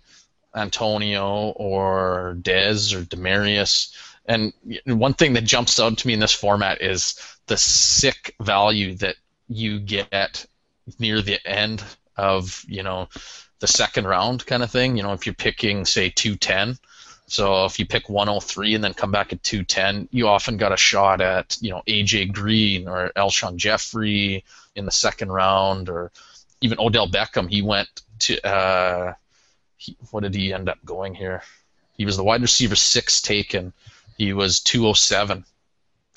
[0.53, 3.93] Antonio or Dez or Demaryius.
[4.25, 4.51] And
[4.85, 9.15] one thing that jumps out to me in this format is the sick value that
[9.47, 10.45] you get
[10.99, 11.83] near the end
[12.15, 13.07] of you know
[13.59, 14.97] the second round kind of thing.
[14.97, 16.77] You know, if you're picking say 210,
[17.27, 20.77] so if you pick 103 and then come back at 210, you often got a
[20.77, 24.43] shot at you know AJ Green or Alshon Jeffery
[24.75, 26.11] in the second round, or
[26.61, 27.49] even Odell Beckham.
[27.49, 27.89] He went
[28.19, 29.13] to uh,
[29.75, 31.43] he, what did he end up going here?
[31.97, 33.73] He was the wide receiver six taken.
[34.17, 35.45] He was 207.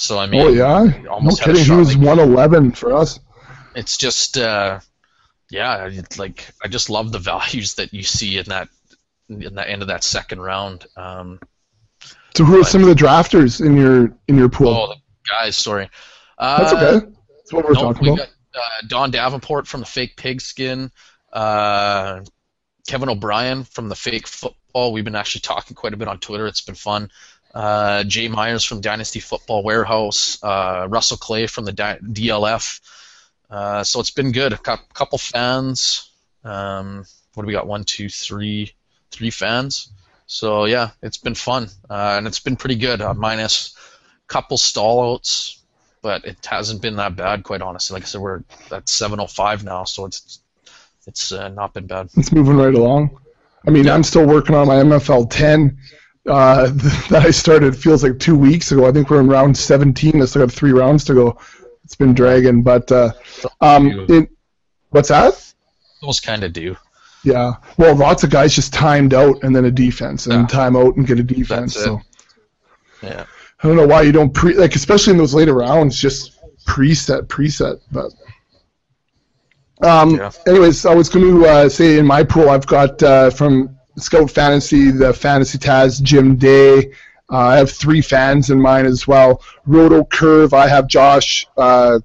[0.01, 1.65] So I mean, oh yeah, no kidding.
[1.65, 3.21] He was 111 for us.
[3.75, 4.39] It's just.
[4.39, 4.81] Uh,
[5.51, 8.69] yeah, like I just love the values that you see in that
[9.29, 10.87] in the end of that second round.
[10.97, 11.41] Um,
[12.35, 14.69] so who are some of the drafters in your in your pool?
[14.69, 14.95] Oh,
[15.29, 15.91] guys, sorry.
[16.39, 17.07] Uh, That's okay.
[17.37, 18.29] That's what we're no, talking we about.
[18.53, 20.91] Got, uh, Don Davenport from the Fake Pigskin.
[21.33, 22.23] Uh,
[22.89, 24.93] Kevin O'Brien from the Fake Football.
[24.93, 26.47] We've been actually talking quite a bit on Twitter.
[26.47, 27.11] It's been fun.
[27.55, 30.43] Uh, Jay Myers from Dynasty Football Warehouse.
[30.43, 32.81] Uh, Russell Clay from the DLF.
[33.51, 34.53] Uh, so it's been good.
[34.53, 36.11] A couple fans.
[36.45, 37.67] Um, what do we got?
[37.67, 38.73] One, two, three,
[39.11, 39.93] three fans.
[40.27, 43.03] So yeah, it's been fun, uh, and it's been pretty good.
[43.03, 43.75] Uh, minus
[44.25, 45.59] a couple stallouts,
[46.03, 47.95] but it hasn't been that bad, quite honestly.
[47.95, 50.41] Like I said, we're at 7:05 now, so it's
[51.09, 52.11] it's uh, not been bad.
[52.17, 53.19] It's moving right along.
[53.67, 53.95] I mean, yeah.
[53.95, 55.77] I'm still working on my MFL 10
[56.27, 56.67] uh,
[57.11, 57.77] that I started.
[57.77, 58.87] Feels like two weeks ago.
[58.87, 60.21] I think we're in round 17.
[60.21, 61.39] I still got three rounds to go
[61.91, 62.63] it's been dragging.
[62.63, 63.13] But uh,
[63.61, 64.31] um, it,
[64.91, 65.53] what's that?
[66.01, 66.77] Those kind of do.
[67.25, 67.55] Yeah.
[67.79, 70.47] Well, lots of guys just timed out and then a defense and yeah.
[70.47, 71.75] time out and get a defense.
[71.75, 72.01] So.
[73.03, 73.27] Yeah.
[73.63, 77.25] I don't know why you don't pre like especially in those later rounds just preset
[77.25, 78.13] preset but.
[79.83, 80.31] Um, yeah.
[80.47, 84.31] Anyways, I was going to uh, say in my pool I've got uh, from Scout
[84.31, 86.93] Fantasy the Fantasy Taz Jim Day.
[87.33, 89.43] Uh, I have three fans in mine as well.
[89.67, 92.01] Roto Curve, I have Josh uh,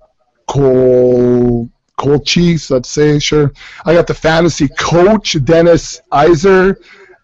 [0.48, 3.52] Cole Colchis, let's say, sure.
[3.86, 6.80] I got the fantasy coach, Dennis Iser.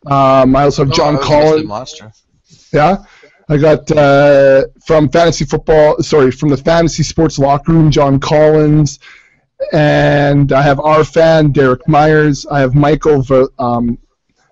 [0.07, 2.23] Um, I also have oh, John Collins.
[2.73, 3.03] Yeah.
[3.49, 8.99] I got uh, from fantasy football, sorry, from the fantasy sports locker room, John Collins.
[9.73, 12.45] And I have our fan, Derek Myers.
[12.49, 13.23] I have Michael
[13.59, 13.97] um,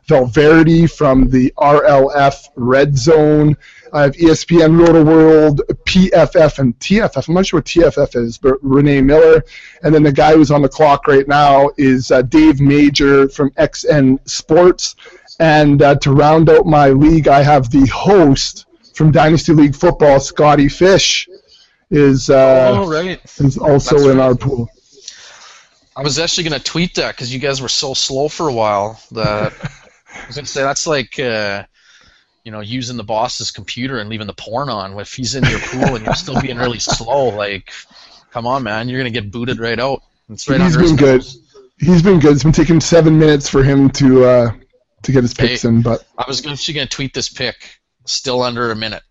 [0.10, 3.56] Valverde from the RLF Red Zone.
[3.94, 7.28] I have ESPN Roto World, PFF, and TFF.
[7.28, 9.44] I'm not sure what TFF is, but Renee Miller.
[9.84, 13.52] And then the guy who's on the clock right now is uh, Dave Major from
[13.52, 14.96] XN Sports.
[15.40, 20.20] And uh, to round out my league, I have the host from Dynasty League Football,
[20.20, 21.30] Scotty Fish,
[21.90, 23.22] is, uh, oh, right.
[23.38, 24.24] is also That's in right.
[24.26, 24.70] our pool.
[26.00, 28.54] I was actually going to tweet that because you guys were so slow for a
[28.54, 29.54] while that
[30.24, 31.64] I was gonna say that's like uh,
[32.44, 35.00] you know using the boss's computer and leaving the porn on.
[35.00, 37.72] If he's in your pool and you're still being really slow, like,
[38.32, 40.02] come on, man, you're gonna get booted right out.
[40.30, 41.26] It's right He's been good.
[41.80, 42.34] He's been good.
[42.34, 44.52] It's been taking seven minutes for him to uh,
[45.04, 45.82] to get his picks hey, in.
[45.82, 47.80] But I was actually gonna tweet this pick.
[48.06, 49.04] Still under a minute.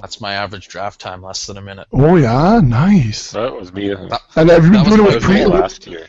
[0.00, 1.88] That's my average draft time, less than a minute.
[1.92, 3.32] Oh yeah, nice.
[3.32, 3.88] That was me.
[3.88, 6.06] That, and have you been doing it with pre last year?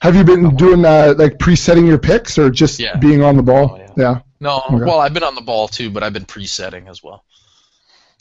[0.00, 2.96] Have you been doing uh, like presetting your picks or just yeah.
[2.96, 3.72] being on the ball?
[3.72, 3.92] Oh, yeah.
[3.96, 4.20] yeah.
[4.40, 4.84] No, okay.
[4.84, 7.24] well, I've been on the ball too, but I've been presetting as well.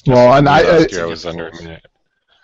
[0.08, 1.86] Well, and I, I, I was under a minute.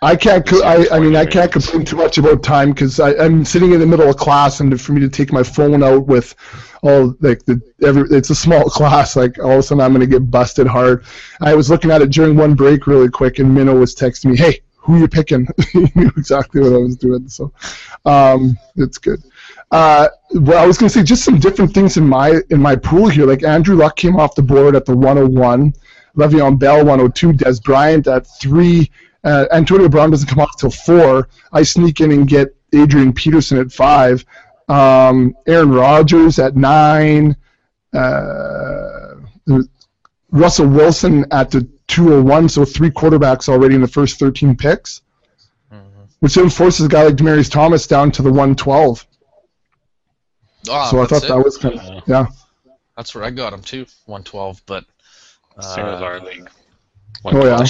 [0.04, 0.46] I can't.
[0.52, 3.86] I, I mean, I can't complain too much about time because I'm sitting in the
[3.86, 6.34] middle of class, and for me to take my phone out with
[6.82, 9.16] all like the every, it's a small class.
[9.16, 11.06] Like all of a sudden, I'm gonna get busted hard.
[11.40, 14.36] I was looking at it during one break really quick, and Minnow was texting me,
[14.36, 17.52] "Hey, who you picking?" he knew exactly what I was doing, so
[18.04, 19.22] um, it's good.
[19.70, 22.76] Uh, well, I was going to say just some different things in my in my
[22.76, 23.26] pool here.
[23.26, 25.72] Like Andrew Luck came off the board at the 101,
[26.16, 28.90] Le'Veon Bell 102, Dez Bryant at three.
[29.24, 31.28] Uh, Antonio Brown doesn't come off till four.
[31.52, 34.24] I sneak in and get Adrian Peterson at five.
[34.68, 37.36] Um, Aaron Rodgers at nine.
[37.92, 39.14] Uh,
[40.30, 45.02] Russell Wilson at the 201, so three quarterbacks already in the first 13 picks,
[45.72, 46.02] mm-hmm.
[46.20, 49.06] which then forces a guy like Demaryius Thomas down to the 112.
[50.68, 51.28] Oh, so I thought it.
[51.28, 52.26] that was kind of yeah.
[52.96, 54.62] That's where I got him too, 112.
[54.66, 54.84] But
[55.56, 56.48] uh, same as our league.
[57.24, 57.66] Oh yeah.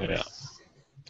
[0.00, 0.22] Yeah.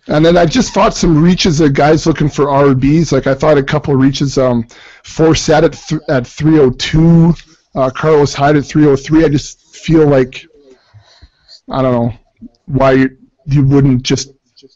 [0.07, 3.13] And then I just thought some reaches of guys looking for RBs.
[3.13, 4.39] Like I thought a couple of reaches.
[4.39, 4.65] Um,
[5.05, 7.35] Forsett at th- at 302,
[7.75, 9.25] uh, Carlos Hyde at 303.
[9.25, 10.47] I just feel like
[11.71, 12.15] I don't know
[12.67, 13.17] why you,
[13.47, 14.33] you wouldn't just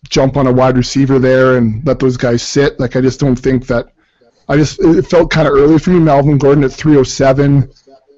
[0.08, 2.78] jump on a wide receiver there and let those guys sit.
[2.78, 3.92] Like I just don't think that
[4.48, 6.00] I just it felt kind of early for me.
[6.00, 7.70] Melvin Gordon at 307.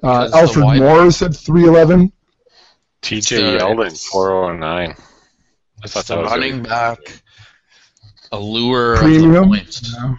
[0.03, 2.11] Uh, Alfred Morris at 311.
[3.01, 4.95] TJ Yeldon 409.
[5.83, 6.99] I thought that was running back.
[8.31, 9.49] Allure Premium.
[9.49, 9.93] points.
[9.93, 10.15] Yeah,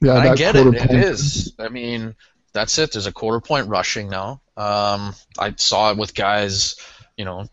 [0.00, 0.64] yeah I get it.
[0.64, 0.90] Point.
[0.90, 1.54] It is.
[1.58, 2.14] I mean,
[2.52, 2.92] that's it.
[2.92, 4.42] There's a quarter point rushing now.
[4.56, 6.76] Um, I saw it with guys.
[7.16, 7.48] You know,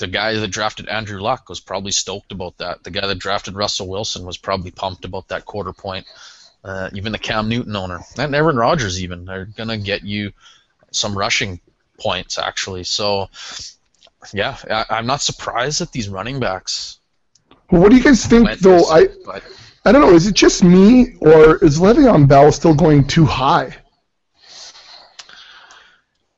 [0.00, 2.82] the guy that drafted Andrew Luck was probably stoked about that.
[2.82, 6.06] The guy that drafted Russell Wilson was probably pumped about that quarter point.
[6.64, 10.32] Uh, even the Cam Newton owner and Aaron Rodgers even they're gonna get you
[10.90, 11.60] some rushing
[11.98, 12.84] points actually.
[12.84, 13.28] So
[14.32, 14.56] yeah,
[14.90, 16.98] I, am not surprised at these running backs.
[17.70, 18.86] Well, what do you guys think though?
[18.86, 19.42] I but,
[19.84, 20.14] I don't know.
[20.14, 23.76] Is it just me or is Le'Veon Bell still going too high?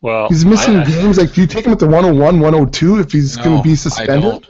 [0.02, 1.16] Well, he's missing I, games.
[1.16, 3.76] Like, do you take him at the 101, 102 if he's no, going to be
[3.76, 4.18] suspended?
[4.18, 4.48] I don't.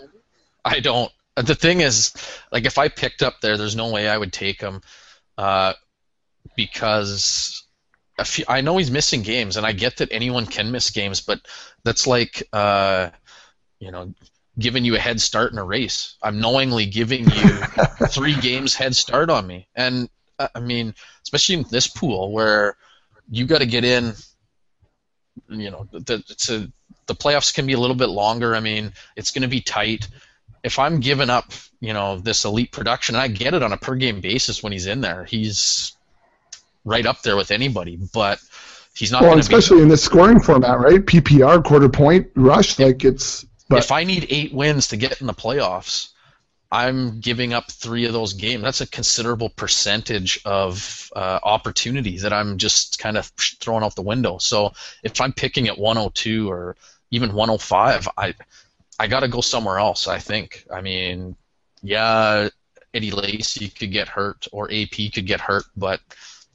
[0.65, 1.13] I don't.
[1.37, 2.13] The thing is,
[2.51, 4.81] like, if I picked up there, there's no way I would take him
[5.37, 5.75] uh,
[6.57, 7.63] because
[8.49, 11.41] I know he's missing games, and I get that anyone can miss games, but
[11.85, 13.11] that's like, uh,
[13.79, 14.15] you know,
[14.59, 16.17] giving you a head start in a race.
[16.23, 17.49] I'm knowingly giving you
[18.09, 20.95] three games head start on me, and uh, I mean,
[21.25, 22.77] especially in this pool where
[23.31, 24.15] you got to get in.
[25.49, 26.73] You know, the, a,
[27.07, 28.55] the playoffs can be a little bit longer.
[28.55, 30.09] I mean, it's going to be tight.
[30.63, 31.53] If I'm giving up
[31.83, 33.17] you know this elite production.
[33.17, 35.25] I get it on a per game basis when he's in there.
[35.25, 35.95] He's
[36.85, 38.41] right up there with anybody, but
[38.95, 39.23] he's not.
[39.23, 41.05] Well, especially be, in this scoring format, right?
[41.05, 43.45] PPR quarter point rush, like it's.
[43.69, 43.81] But.
[43.81, 46.11] If I need eight wins to get in the playoffs,
[46.73, 48.63] I'm giving up three of those games.
[48.63, 53.27] That's a considerable percentage of uh, opportunities that I'm just kind of
[53.61, 54.39] throwing out the window.
[54.39, 56.77] So if I'm picking at 102 or
[57.11, 58.35] even 105, I
[58.99, 60.09] I got to go somewhere else.
[60.09, 60.65] I think.
[60.73, 61.37] I mean,
[61.83, 62.49] yeah,
[62.95, 66.01] Eddie Lacy could get hurt or AP could get hurt, but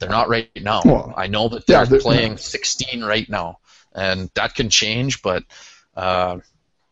[0.00, 0.82] they're not right now.
[0.84, 3.60] Well, I know that they're, yeah, they're playing 16 right now,
[3.94, 5.44] and that can change, but
[5.96, 6.38] uh,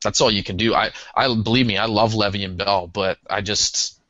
[0.07, 0.73] that's all you can do.
[0.73, 4.01] I, I believe me, I love Le'Veon Bell, but I just,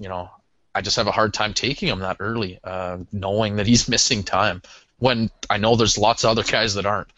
[0.00, 0.28] you know,
[0.74, 4.24] I just have a hard time taking him that early, uh, knowing that he's missing
[4.24, 4.62] time
[4.98, 7.08] when I know there's lots of other guys that aren't.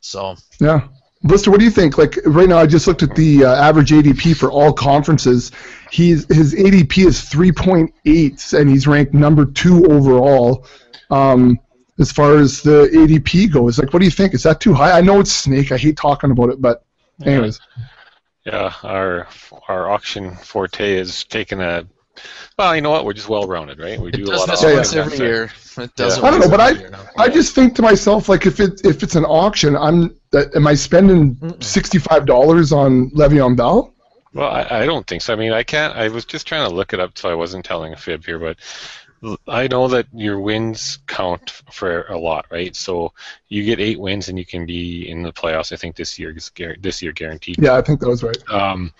[0.00, 0.86] So yeah,
[1.24, 1.98] Blister, what do you think?
[1.98, 5.50] Like right now, I just looked at the uh, average ADP for all conferences.
[5.90, 10.64] He's his ADP is 3.8, and he's ranked number two overall.
[11.10, 11.58] Um,
[11.98, 14.32] as far as the ADP goes, like, what do you think?
[14.32, 14.96] Is that too high?
[14.96, 15.72] I know it's Snake.
[15.72, 16.84] I hate talking about it, but
[17.24, 17.60] anyways.
[18.44, 19.28] Yeah, our
[19.68, 21.86] our auction forte is taking a
[22.58, 23.04] well, you know what?
[23.04, 23.98] We're just well rounded, right?
[23.98, 25.50] We it do a lot of once every year.
[25.78, 26.18] It does.
[26.18, 26.24] Yeah.
[26.24, 26.74] I don't know, but I
[27.16, 30.66] I just think to myself like if it if it's an auction, I'm uh, am
[30.66, 33.94] I spending sixty five dollars on Le'Veon Bell?
[34.32, 35.32] Well, I, I don't think so.
[35.32, 35.96] I mean, I can't.
[35.96, 38.38] I was just trying to look it up, so I wasn't telling a fib here,
[38.38, 38.58] but
[39.46, 42.74] I know that your wins count for a lot, right?
[42.74, 43.12] So
[43.48, 45.72] you get eight wins and you can be in the playoffs.
[45.72, 46.50] I think this year is
[46.80, 47.56] this year guaranteed.
[47.60, 48.50] Yeah, I think that was right.
[48.50, 48.94] Um,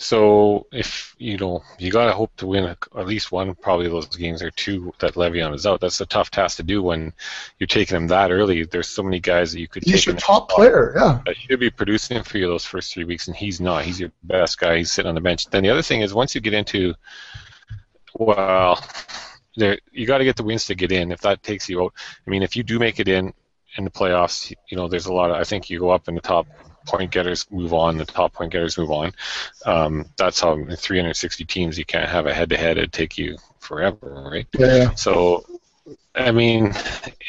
[0.00, 4.42] so if you know you gotta hope to win at least one, probably those games
[4.42, 5.80] or two that Le'Veon is out.
[5.80, 7.12] That's a tough task to do when
[7.58, 8.64] you're taking him that early.
[8.64, 9.82] There's so many guys that you could.
[9.82, 11.20] He's your top player, yeah.
[11.26, 13.82] That should be producing for you those first three weeks, and he's not.
[13.82, 14.78] He's your best guy.
[14.78, 15.46] He's sitting on the bench.
[15.50, 16.94] Then the other thing is once you get into,
[18.14, 18.80] well,
[19.58, 21.12] there you got to get the wins to get in.
[21.12, 21.94] If that takes you out,
[22.26, 23.32] I mean, if you do make it in
[23.76, 25.36] in the playoffs, you know, there's a lot of.
[25.36, 26.46] I think you go up in the top
[26.86, 29.12] point getters move on, the top point getters move on.
[29.66, 32.78] Um, that's how 360 teams you can't have a head to head.
[32.78, 34.46] It'd take you forever, right?
[34.58, 34.94] Yeah.
[34.94, 35.44] So,
[36.14, 36.72] I mean,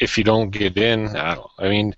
[0.00, 1.94] if you don't get in, I, don't, I mean,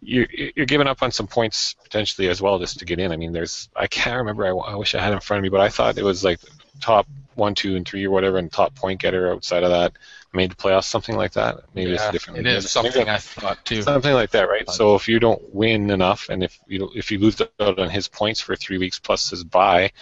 [0.00, 3.12] you're, you're giving up on some points potentially as well just to get in.
[3.12, 4.46] I mean, there's I can't remember.
[4.46, 6.24] I, I wish I had it in front of me, but I thought it was
[6.24, 6.40] like
[6.80, 9.92] top one, two, and three or whatever, and top point getter outside of that.
[10.32, 11.64] made the playoffs, something like that.
[11.74, 12.40] Maybe yeah, it's different.
[12.40, 13.82] It is something I thought too.
[13.82, 14.68] Something like that, right?
[14.68, 18.08] So if you don't win enough, and if you if you lose out on his
[18.08, 19.92] points for three weeks plus his bye,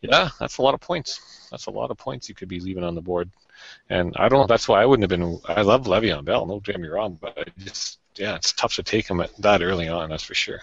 [0.00, 1.48] yeah, that's a lot of points.
[1.50, 3.30] That's a lot of points you could be leaving on the board.
[3.88, 4.46] And I don't know.
[4.46, 5.40] That's why I wouldn't have been.
[5.46, 6.46] I love Le'Veon Bell.
[6.46, 9.62] No, get me wrong, but I just yeah, it's tough to take him at that
[9.62, 10.10] early on.
[10.10, 10.60] That's for sure.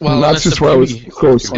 [0.00, 1.50] Well, that's just where I was close.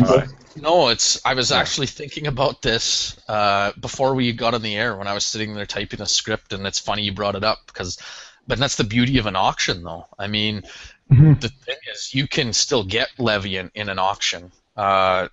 [0.57, 1.21] No, it's.
[1.25, 5.15] I was actually thinking about this uh, before we got on the air when I
[5.15, 7.99] was sitting there typing a script, and it's funny you brought it up because,
[8.47, 10.07] but that's the beauty of an auction, though.
[10.17, 10.63] I mean,
[11.11, 11.35] mm-hmm.
[11.41, 15.29] the thing is, you can still get Le'Veon in an auction uh,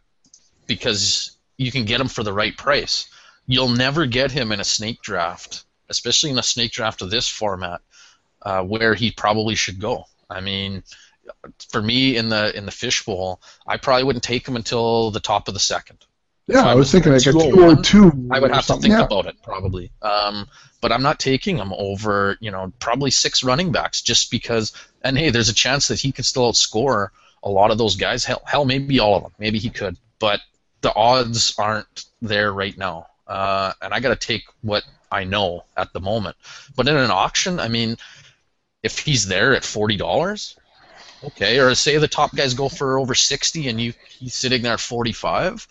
[0.66, 3.08] because you can get him for the right price.
[3.46, 7.28] You'll never get him in a snake draft, especially in a snake draft of this
[7.28, 7.82] format,
[8.42, 10.06] uh, where he probably should go.
[10.30, 10.84] I mean,
[11.70, 15.48] for me in the in the fishbowl, I probably wouldn't take him until the top
[15.48, 15.98] of the second.
[16.48, 18.28] Yeah, I was thinking like a two or two.
[18.32, 19.04] I would have to think yeah.
[19.04, 19.92] about it probably.
[20.02, 20.48] Um,
[20.82, 24.74] but I'm not taking him over, you know, probably six running backs just because.
[25.04, 27.10] And hey, there's a chance that he could still outscore
[27.44, 28.26] a lot of those guys.
[28.26, 29.32] Hell, hell, maybe all of them.
[29.40, 30.42] Maybe he could, but
[30.82, 33.08] the odds aren't there right now.
[33.28, 36.36] Uh, and I got to take what I know at the moment.
[36.76, 37.98] But in an auction, I mean,
[38.84, 40.58] if he's there at forty dollars,
[41.24, 41.60] okay.
[41.60, 44.80] Or say the top guys go for over sixty and you he's sitting there at
[44.80, 45.68] forty five,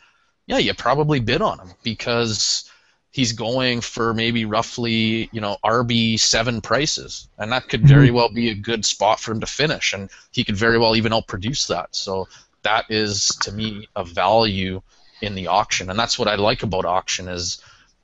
[0.47, 2.71] yeah, you probably bid on him because
[3.13, 8.17] he's going for maybe roughly you know RB seven prices, and that could very mm-hmm.
[8.17, 11.13] well be a good spot for him to finish, and he could very well even
[11.13, 11.95] outproduce that.
[11.95, 12.29] So
[12.63, 14.83] that is to me a value
[15.21, 17.63] in the auction, and that's what I like about auction is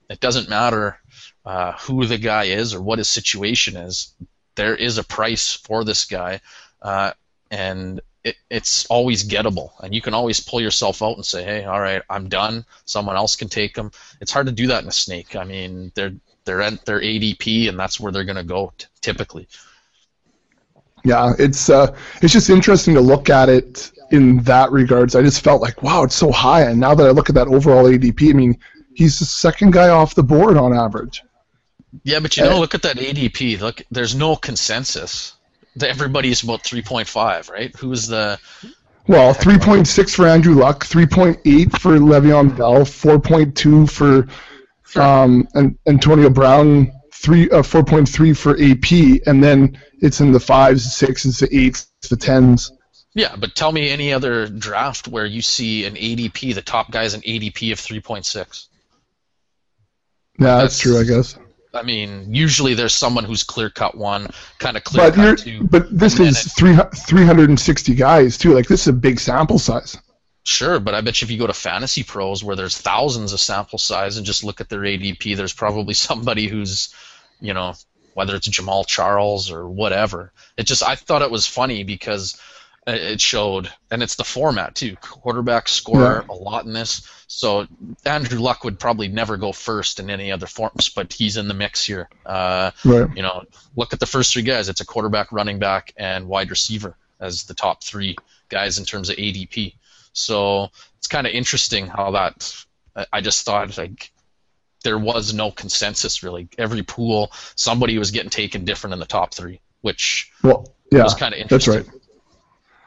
[0.09, 1.01] it doesn't matter
[1.45, 4.13] uh, who the guy is or what his situation is.
[4.55, 6.41] There is a price for this guy,
[6.83, 7.13] uh,
[7.51, 11.65] and it, it's always gettable, and you can always pull yourself out and say, "Hey,
[11.65, 12.65] all right, I'm done.
[12.85, 15.37] Someone else can take them." It's hard to do that in a snake.
[15.37, 18.87] I mean, they're they're at their ADP, and that's where they're going to go t-
[19.01, 19.49] typically.
[21.05, 25.15] Yeah, it's uh, it's just interesting to look at it in that regards.
[25.15, 26.63] I just felt like, wow, it's so high.
[26.63, 28.59] And now that I look at that overall ADP, I mean,
[28.95, 31.23] he's the second guy off the board on average.
[32.03, 33.61] Yeah, but you know, look at that ADP.
[33.61, 35.35] Look, there's no consensus.
[35.83, 37.75] Everybody's about 3.5, right?
[37.77, 38.39] Who's the
[39.09, 44.27] well, 3.6 for Andrew Luck, 3.8 for Le'Veon Bell, 4.2 for
[44.85, 45.03] sure.
[45.03, 45.47] um,
[45.87, 51.57] Antonio Brown, three uh, 4.3 for AP, and then it's in the fives, sixes, the
[51.57, 52.73] eights, the tens.
[53.15, 57.15] Yeah, but tell me any other draft where you see an ADP, the top guy's
[57.15, 58.35] an ADP of 3.6.
[60.39, 61.39] Yeah, that's, that's true, I guess.
[61.77, 65.65] I mean, usually there's someone who's clear cut one, kind of clear cut two.
[65.65, 68.55] But this is it, 360 guys, too.
[68.55, 69.97] Like, this is a big sample size.
[70.43, 73.41] Sure, but I bet you if you go to Fantasy Pros where there's thousands of
[73.41, 76.95] sample size and just look at their ADP, there's probably somebody who's,
[77.41, 77.75] you know,
[78.15, 80.33] whether it's Jamaal Charles or whatever.
[80.57, 82.41] It just, I thought it was funny because–
[82.87, 84.97] it showed, and it's the format too.
[84.97, 86.35] Quarterbacks score yeah.
[86.35, 87.67] a lot in this, so
[88.05, 91.55] Andrew Luck would probably never go first in any other forms, but he's in the
[91.55, 92.09] mix here.
[92.25, 93.09] Uh, right.
[93.17, 94.69] You know, look at the first three guys.
[94.69, 98.17] It's a quarterback, running back, and wide receiver as the top three
[98.49, 99.75] guys in terms of ADP.
[100.13, 102.65] So it's kind of interesting how that.
[103.13, 104.11] I just thought like
[104.83, 106.49] there was no consensus really.
[106.57, 111.15] Every pool, somebody was getting taken different in the top three, which well, yeah, was
[111.15, 111.75] kind of interesting.
[111.75, 111.96] That's right.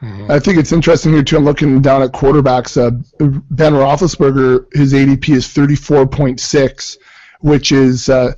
[0.02, 0.30] Mm-hmm.
[0.30, 1.36] I think it's interesting here too.
[1.36, 2.76] I'm looking down at quarterbacks.
[2.76, 2.90] Uh,
[3.50, 6.96] ben Roethlisberger, his ADP is 34.6,
[7.40, 8.32] which is uh,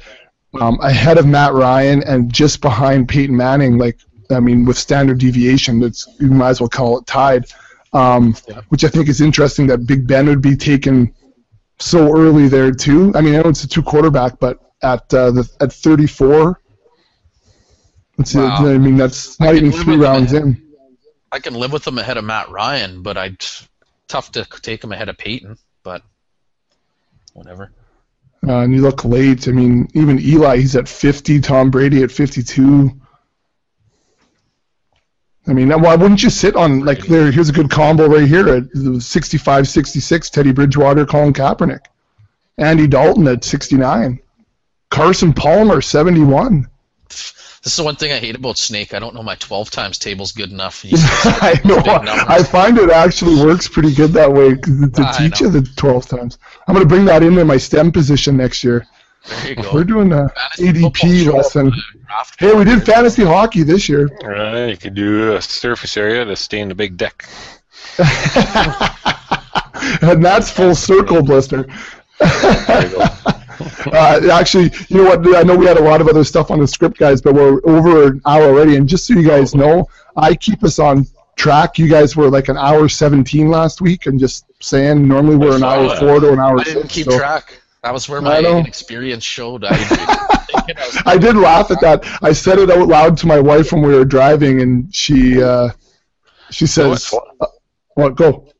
[0.60, 3.78] um, ahead of Matt Ryan and just behind Peyton Manning.
[3.78, 3.98] Like,
[4.30, 7.46] I mean, with standard deviation, that's you might as well call it tied.
[7.92, 8.62] Um, yeah.
[8.68, 11.14] Which I think is interesting that Big Ben would be taken
[11.78, 13.12] so early there too.
[13.14, 16.60] I mean, I know it's a two quarterback, but at uh, the at 34,
[18.18, 18.58] let's wow.
[18.58, 20.71] see, I mean that's not even three rounds in.
[21.32, 23.42] I can live with him ahead of Matt Ryan, but I'd
[24.06, 25.56] tough to take him ahead of Peyton.
[25.82, 26.02] But
[27.32, 27.72] whatever.
[28.46, 29.48] Uh, and you look late.
[29.48, 31.40] I mean, even Eli, he's at 50.
[31.40, 32.90] Tom Brady at 52.
[35.46, 37.32] I mean, why wouldn't you sit on like there?
[37.32, 38.64] Here's a good combo right here at
[39.02, 40.30] 65, 66.
[40.30, 41.86] Teddy Bridgewater, Colin Kaepernick,
[42.58, 44.20] Andy Dalton at 69,
[44.90, 46.68] Carson Palmer 71.
[47.62, 48.92] This is the one thing I hate about Snake.
[48.92, 50.84] I don't know my 12 times table's good enough.
[50.92, 51.80] I know.
[51.86, 56.38] I find it actually works pretty good that way to teach you the 12 times.
[56.66, 58.84] I'm going to bring that into my STEM position next year.
[59.28, 59.72] There you go.
[59.72, 61.72] We're doing a ADP lesson.
[62.36, 64.10] Hey, we did fantasy hockey this year.
[64.24, 67.28] All right, you could do a surface area to stay in the big deck.
[70.02, 71.66] and that's full circle, Blister.
[73.62, 74.28] there you go.
[74.28, 75.36] uh, actually, you know what?
[75.36, 77.60] I know we had a lot of other stuff on the script, guys, but we're
[77.64, 78.76] over an hour already.
[78.76, 81.06] And just so you guys know, I keep us on
[81.36, 81.78] track.
[81.78, 85.64] You guys were like an hour 17 last week, and just saying, normally we're an
[85.64, 86.60] hour four to an hour.
[86.60, 87.18] I didn't six, keep so.
[87.18, 87.60] track.
[87.82, 89.64] That was where my experience showed.
[89.64, 92.06] I, I, I did laugh at that.
[92.22, 95.70] I said it out loud to my wife when we were driving, and she uh,
[96.50, 97.24] she says, "What?
[97.40, 97.46] Uh,
[97.94, 98.14] what?
[98.14, 98.51] Go."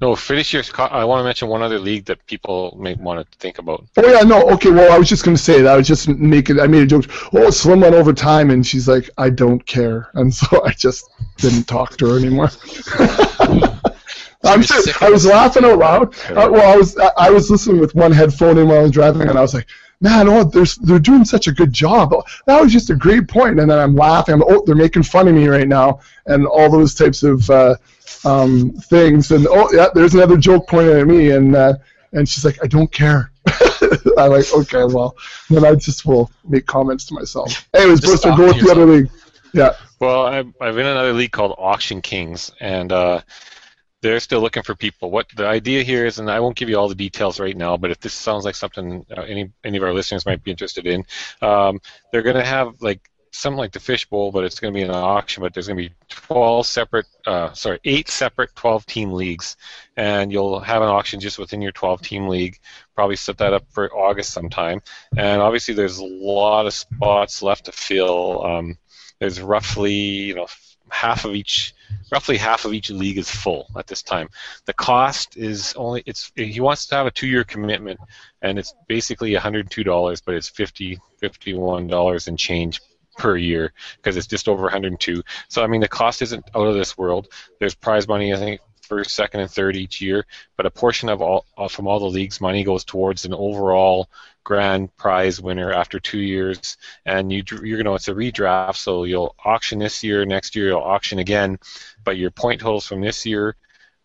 [0.00, 0.62] No, finish your.
[0.78, 3.84] I want to mention one other league that people may want to think about.
[3.96, 4.70] Oh yeah, no, okay.
[4.70, 5.74] Well, I was just going to say that.
[5.74, 6.60] I was just making.
[6.60, 7.06] I made a joke.
[7.32, 11.10] Oh, Slim went over time, and she's like, "I don't care," and so I just
[11.38, 12.50] didn't talk to her anymore.
[14.44, 16.14] I'm sure, I was laughing out loud.
[16.30, 19.22] Uh, well, I was I was listening with one headphone in while I was driving,
[19.22, 19.66] and I was like,
[20.00, 22.14] "Man, oh, they're they're doing such a good job."
[22.46, 23.58] That was just a great point.
[23.58, 24.34] And then I'm laughing.
[24.34, 27.50] I'm, oh, they're making fun of me right now, and all those types of.
[27.50, 27.74] Uh,
[28.24, 29.30] um, things.
[29.30, 31.74] And oh yeah, there's another joke pointed at me, and uh,
[32.12, 33.30] and she's like, I don't care.
[34.18, 35.16] I'm like, okay, well,
[35.50, 37.68] then I just will make comments to myself.
[37.74, 39.10] Anyways, Blister, go with the other league.
[39.52, 39.74] Yeah.
[40.00, 43.22] Well, I'm, I'm in another league called Auction Kings, and uh,
[44.02, 45.10] they're still looking for people.
[45.10, 47.76] What the idea here is, and I won't give you all the details right now,
[47.76, 50.86] but if this sounds like something uh, any any of our listeners might be interested
[50.86, 51.04] in,
[51.42, 51.80] um,
[52.12, 53.00] they're going to have like
[53.38, 55.42] something like the fishbowl, but it's going to be an auction.
[55.42, 59.56] But there's going to be 12 separate, uh, sorry, eight separate 12-team leagues,
[59.96, 62.58] and you'll have an auction just within your 12-team league.
[62.94, 64.82] Probably set that up for August sometime.
[65.16, 68.44] And obviously, there's a lot of spots left to fill.
[68.44, 68.78] Um,
[69.20, 70.46] there's roughly, you know,
[70.90, 71.74] half of each
[72.10, 74.28] roughly half of each league is full at this time.
[74.64, 78.00] The cost is only it's he wants to have a two-year commitment,
[78.42, 82.80] and it's basically $102, but it's 50 $51 and change
[83.18, 85.22] per year because it's just over 102.
[85.48, 87.28] So I mean the cost isn't out of this world.
[87.60, 90.24] There's prize money I think first, second, and third each year,
[90.56, 94.08] but a portion of all uh, from all the leagues money goes towards an overall
[94.44, 96.78] grand prize winner after two years.
[97.04, 100.80] And you you're gonna it's a redraft, so you'll auction this year, next year you'll
[100.80, 101.58] auction again,
[102.02, 103.54] but your point totals from this year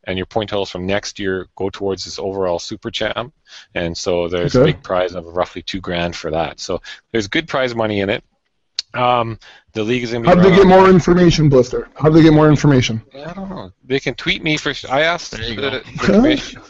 [0.06, 3.34] and your point totals from next year go towards this overall super champ
[3.74, 4.62] and so there's okay.
[4.62, 8.10] a big prize of roughly two grand for that so there's good prize money in
[8.10, 8.22] it
[8.94, 9.40] um,
[9.74, 10.36] the league is going to be.
[10.36, 11.90] How do they get more information, Blister?
[11.96, 13.02] How do they get more information?
[13.14, 13.72] I don't know.
[13.84, 14.74] They can tweet me for.
[14.90, 16.62] I asked the, the commission.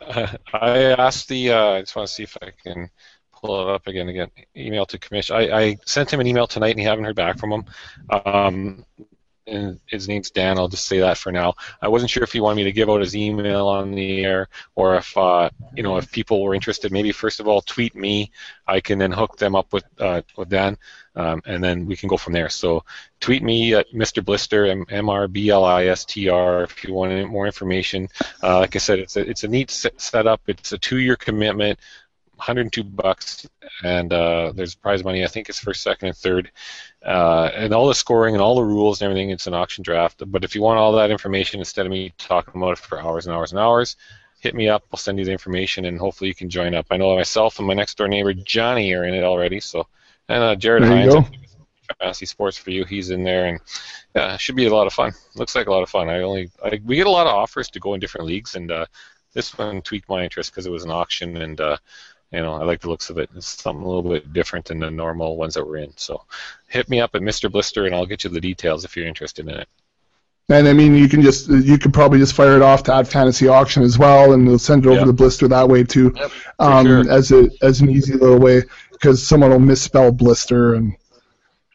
[0.00, 1.52] Uh, I asked the.
[1.52, 2.90] Uh, I just want to see if I can
[3.32, 4.08] pull it up again.
[4.08, 5.36] Again, email to commission.
[5.36, 7.64] I, I sent him an email tonight, and he haven't heard back from him.
[8.10, 8.84] Um,
[9.46, 10.58] and his name's Dan.
[10.58, 11.54] I'll just say that for now.
[11.80, 14.48] I wasn't sure if he wanted me to give out his email on the air,
[14.74, 16.92] or if uh, you know if people were interested.
[16.92, 18.30] Maybe first of all, tweet me.
[18.66, 20.78] I can then hook them up with uh, with Dan,
[21.14, 22.48] um, and then we can go from there.
[22.48, 22.84] So
[23.20, 24.24] tweet me at Mr.
[24.24, 28.08] Blister M R B L I S T R if you want any more information.
[28.42, 30.40] Uh, like I said, it's a it's a neat setup.
[30.46, 31.78] It's a two-year commitment.
[32.42, 33.46] 102 bucks,
[33.84, 35.22] and uh, there's prize money.
[35.22, 36.50] I think it's first, second, and third,
[37.06, 39.30] uh, and all the scoring and all the rules and everything.
[39.30, 40.24] It's an auction draft.
[40.26, 43.26] But if you want all that information instead of me talking about it for hours
[43.26, 43.94] and hours and hours,
[44.40, 44.82] hit me up.
[44.92, 46.86] I'll send you the information, and hopefully you can join up.
[46.90, 49.60] I know myself and my next door neighbor Johnny are in it already.
[49.60, 49.86] So,
[50.28, 51.14] and uh, Jared Hines,
[52.00, 53.60] Fantasy Sports for you, he's in there, and
[54.14, 55.12] yeah, should be a lot of fun.
[55.34, 56.08] Looks like a lot of fun.
[56.08, 58.70] I only I, we get a lot of offers to go in different leagues, and
[58.70, 58.86] uh,
[59.32, 61.60] this one tweaked my interest because it was an auction and.
[61.60, 61.76] Uh,
[62.32, 63.28] you know, I like the looks of it.
[63.36, 65.92] It's something a little bit different than the normal ones that we're in.
[65.96, 66.24] So
[66.66, 67.52] hit me up at Mr.
[67.52, 69.68] Blister and I'll get you the details if you're interested in it.
[70.48, 73.06] And I mean, you can just you could probably just fire it off to Ad
[73.06, 75.06] Fantasy Auction as well, and they'll send it over yep.
[75.06, 77.10] the blister that way too, yep, um, sure.
[77.10, 78.62] as a as an easy little way
[79.02, 80.96] because someone will misspell blister, and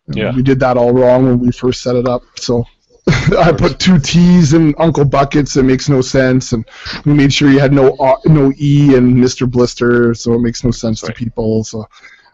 [0.07, 0.33] know, yeah.
[0.33, 2.23] we did that all wrong when we first set it up.
[2.37, 2.63] So
[3.37, 5.57] I put two T's in Uncle Buckets.
[5.57, 6.65] It makes no sense, and
[7.05, 9.49] we made sure you had no uh, no E in Mr.
[9.49, 11.09] Blister, so it makes no sense right.
[11.09, 11.65] to people.
[11.65, 11.85] So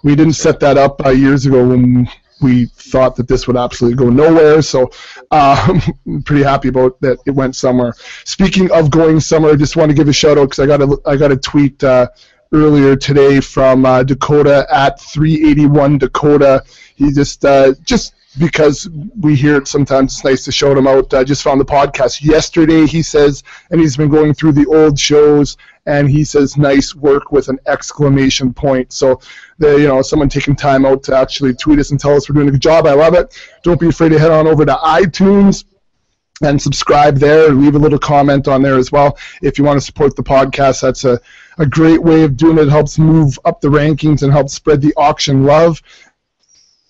[0.03, 2.07] we didn't set that up uh, years ago when
[2.41, 4.61] we thought that this would absolutely go nowhere.
[4.61, 4.91] So
[5.31, 7.93] uh, I'm pretty happy about that it went somewhere.
[8.25, 10.81] Speaking of going somewhere, I just want to give a shout out because I got
[10.81, 12.07] a I got a tweet uh,
[12.53, 16.63] earlier today from uh, Dakota at 381 Dakota.
[16.95, 18.89] He just uh, just because
[19.19, 21.13] we hear it sometimes it's nice to shout him out.
[21.13, 24.97] I just found the podcast yesterday, he says, and he's been going through the old
[24.97, 28.93] shows, and he says, nice work with an exclamation point.
[28.93, 29.19] So,
[29.57, 32.35] the, you know, someone taking time out to actually tweet us and tell us we're
[32.35, 32.87] doing a good job.
[32.87, 33.37] I love it.
[33.63, 35.65] Don't be afraid to head on over to iTunes
[36.41, 37.49] and subscribe there.
[37.49, 39.17] Leave a little comment on there as well.
[39.41, 41.19] If you want to support the podcast, that's a,
[41.57, 42.69] a great way of doing it.
[42.69, 45.81] Helps move up the rankings and helps spread the auction love.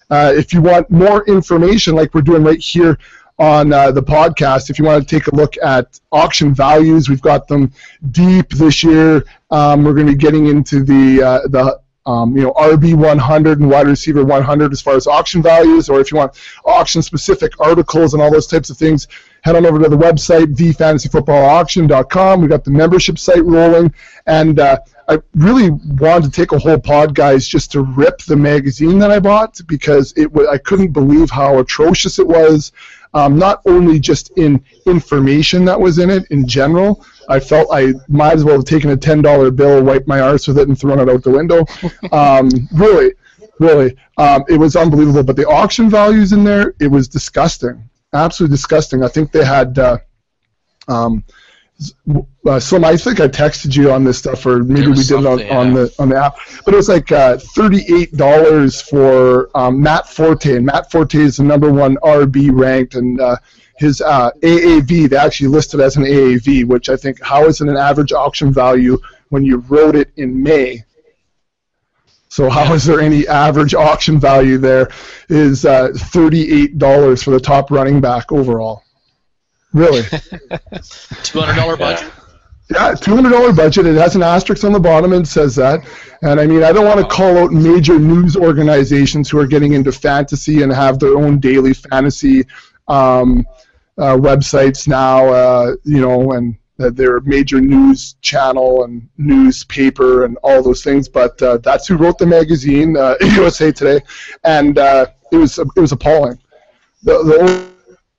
[0.09, 2.97] Uh, if you want more information, like we're doing right here
[3.39, 4.69] on uh, the podcast.
[4.69, 7.71] If you want to take a look at auction values, we've got them
[8.11, 9.25] deep this year.
[9.49, 13.59] Um, we're going to be getting into the uh, the um, you know RB 100
[13.59, 16.33] and wide receiver 100 as far as auction values, or if you want
[16.65, 19.07] auction specific articles and all those types of things,
[19.43, 22.41] head on over to the website thefantasyfootballauction.com.
[22.41, 23.93] We got the membership site rolling,
[24.25, 28.35] and uh, I really wanted to take a whole pod, guys, just to rip the
[28.35, 32.71] magazine that I bought because it w- I couldn't believe how atrocious it was
[33.13, 37.05] um, not only just in information that was in it in general.
[37.29, 40.47] I felt I might as well have taken a ten dollar bill, wiped my arse
[40.47, 41.65] with it, and thrown it out the window.
[42.11, 43.13] Um, really,
[43.59, 45.23] really, um, it was unbelievable.
[45.23, 49.03] But the auction values in there, it was disgusting, absolutely disgusting.
[49.03, 49.77] I think they had.
[49.77, 49.97] Uh,
[50.87, 51.23] um,
[52.45, 55.25] uh, Slim, I think I texted you on this stuff, or maybe we did it
[55.25, 55.57] on, yeah.
[55.57, 56.37] on, the on the app.
[56.65, 61.37] But it was like uh, thirty-eight dollars for um, Matt Forte, and Matt Forte is
[61.37, 63.37] the number one RB ranked, and uh,
[63.77, 67.67] his uh, AAV they actually listed as an AAV, which I think how is it
[67.67, 68.99] an average auction value
[69.29, 70.83] when you wrote it in May?
[72.33, 74.89] So how is there any average auction value there?
[75.29, 78.81] Is uh, thirty-eight dollars for the top running back overall?
[79.71, 80.01] Really?
[81.21, 82.11] Two hundred dollar budget.
[82.71, 83.85] Yeah, two hundred dollar budget.
[83.85, 85.87] It has an asterisk on the bottom and says that.
[86.23, 89.73] And I mean, I don't want to call out major news organizations who are getting
[89.73, 92.45] into fantasy and have their own daily fantasy
[92.87, 93.45] um,
[93.99, 95.27] uh, websites now.
[95.27, 101.07] Uh, you know, and their major news channel and newspaper and all those things.
[101.07, 104.01] But uh, that's who wrote the magazine, USA uh, Today,
[104.43, 106.39] and uh, it was it was appalling.
[107.03, 107.73] The, the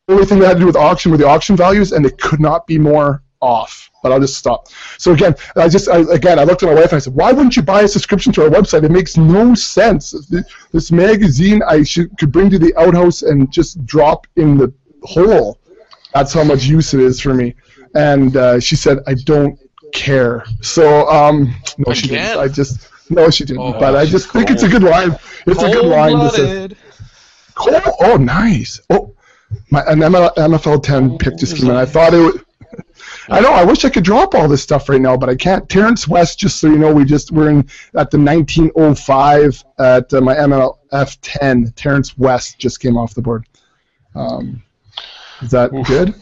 [0.09, 2.41] only thing that had to do with auction were the auction values, and they could
[2.41, 3.91] not be more off.
[4.03, 4.69] But I'll just stop.
[4.99, 7.33] So again, I just I, again I looked at my wife and I said, "Why
[7.33, 8.85] wouldn't you buy a subscription to our website?
[8.85, 10.15] It makes no sense.
[10.73, 15.59] This magazine I should could bring to the outhouse and just drop in the hole.
[16.13, 17.55] That's how much use it is for me."
[17.95, 19.59] And uh, she said, "I don't
[19.93, 22.39] care." So um, no, she didn't.
[22.39, 23.63] I just no, she didn't.
[23.63, 24.47] Oh, but I just cold.
[24.47, 25.13] think it's a good line.
[25.47, 26.19] It's Cold a good line.
[26.19, 26.69] To say,
[27.55, 27.83] cold.
[28.01, 28.81] Oh, nice.
[28.91, 29.15] Oh,
[29.71, 31.77] my an MFL 10 pick just came in.
[31.77, 32.45] I thought it would.
[33.29, 33.53] I know.
[33.53, 35.69] I wish I could drop all this stuff right now, but I can't.
[35.69, 37.59] Terrence West, just so you know, we just we're in
[37.97, 41.73] at the 1905 at uh, my MLF 10.
[41.73, 43.47] Terrence West just came off the board.
[44.15, 44.63] Um,
[45.43, 45.87] is that Oof.
[45.87, 46.15] good?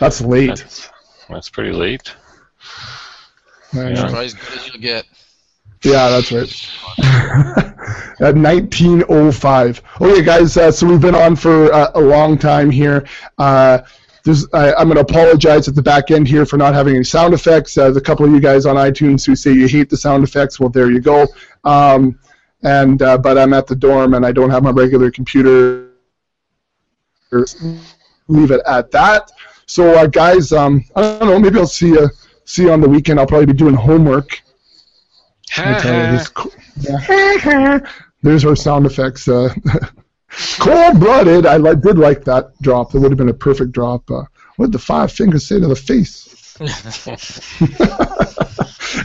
[0.00, 0.48] That's late.
[0.48, 0.88] That's,
[1.28, 2.14] that's pretty late.
[3.72, 4.18] Yeah.
[4.18, 5.06] as good as you'll get.
[5.82, 6.68] Yeah, that's right.
[8.20, 9.82] At 1905.
[10.00, 10.56] Okay, guys.
[10.56, 13.06] Uh, so we've been on for uh, a long time here.
[13.38, 13.78] Uh,
[14.52, 17.32] I, am going to apologize at the back end here for not having any sound
[17.32, 17.78] effects.
[17.78, 20.22] Uh, there's a couple of you guys on iTunes who say you hate the sound
[20.24, 20.60] effects.
[20.60, 21.26] Well, there you go.
[21.64, 22.18] Um,
[22.62, 25.88] and uh, but I'm at the dorm and I don't have my regular computer.
[27.32, 29.30] Leave it at that.
[29.70, 31.38] So, uh, guys, um, I don't know.
[31.38, 32.10] Maybe I'll see you
[32.44, 33.20] see you on the weekend.
[33.20, 34.42] I'll probably be doing homework.
[38.22, 39.28] There's our sound effects.
[39.28, 39.54] Uh,
[40.58, 41.46] Cold-blooded.
[41.46, 42.90] I li- did like that drop.
[42.90, 44.10] That would have been a perfect drop.
[44.10, 44.24] Uh,
[44.56, 46.56] what did the five fingers say to the face?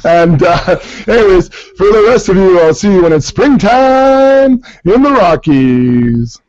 [0.03, 5.03] and uh, anyways, for the rest of you, I'll see you when it's springtime in
[5.03, 6.41] the Rockies.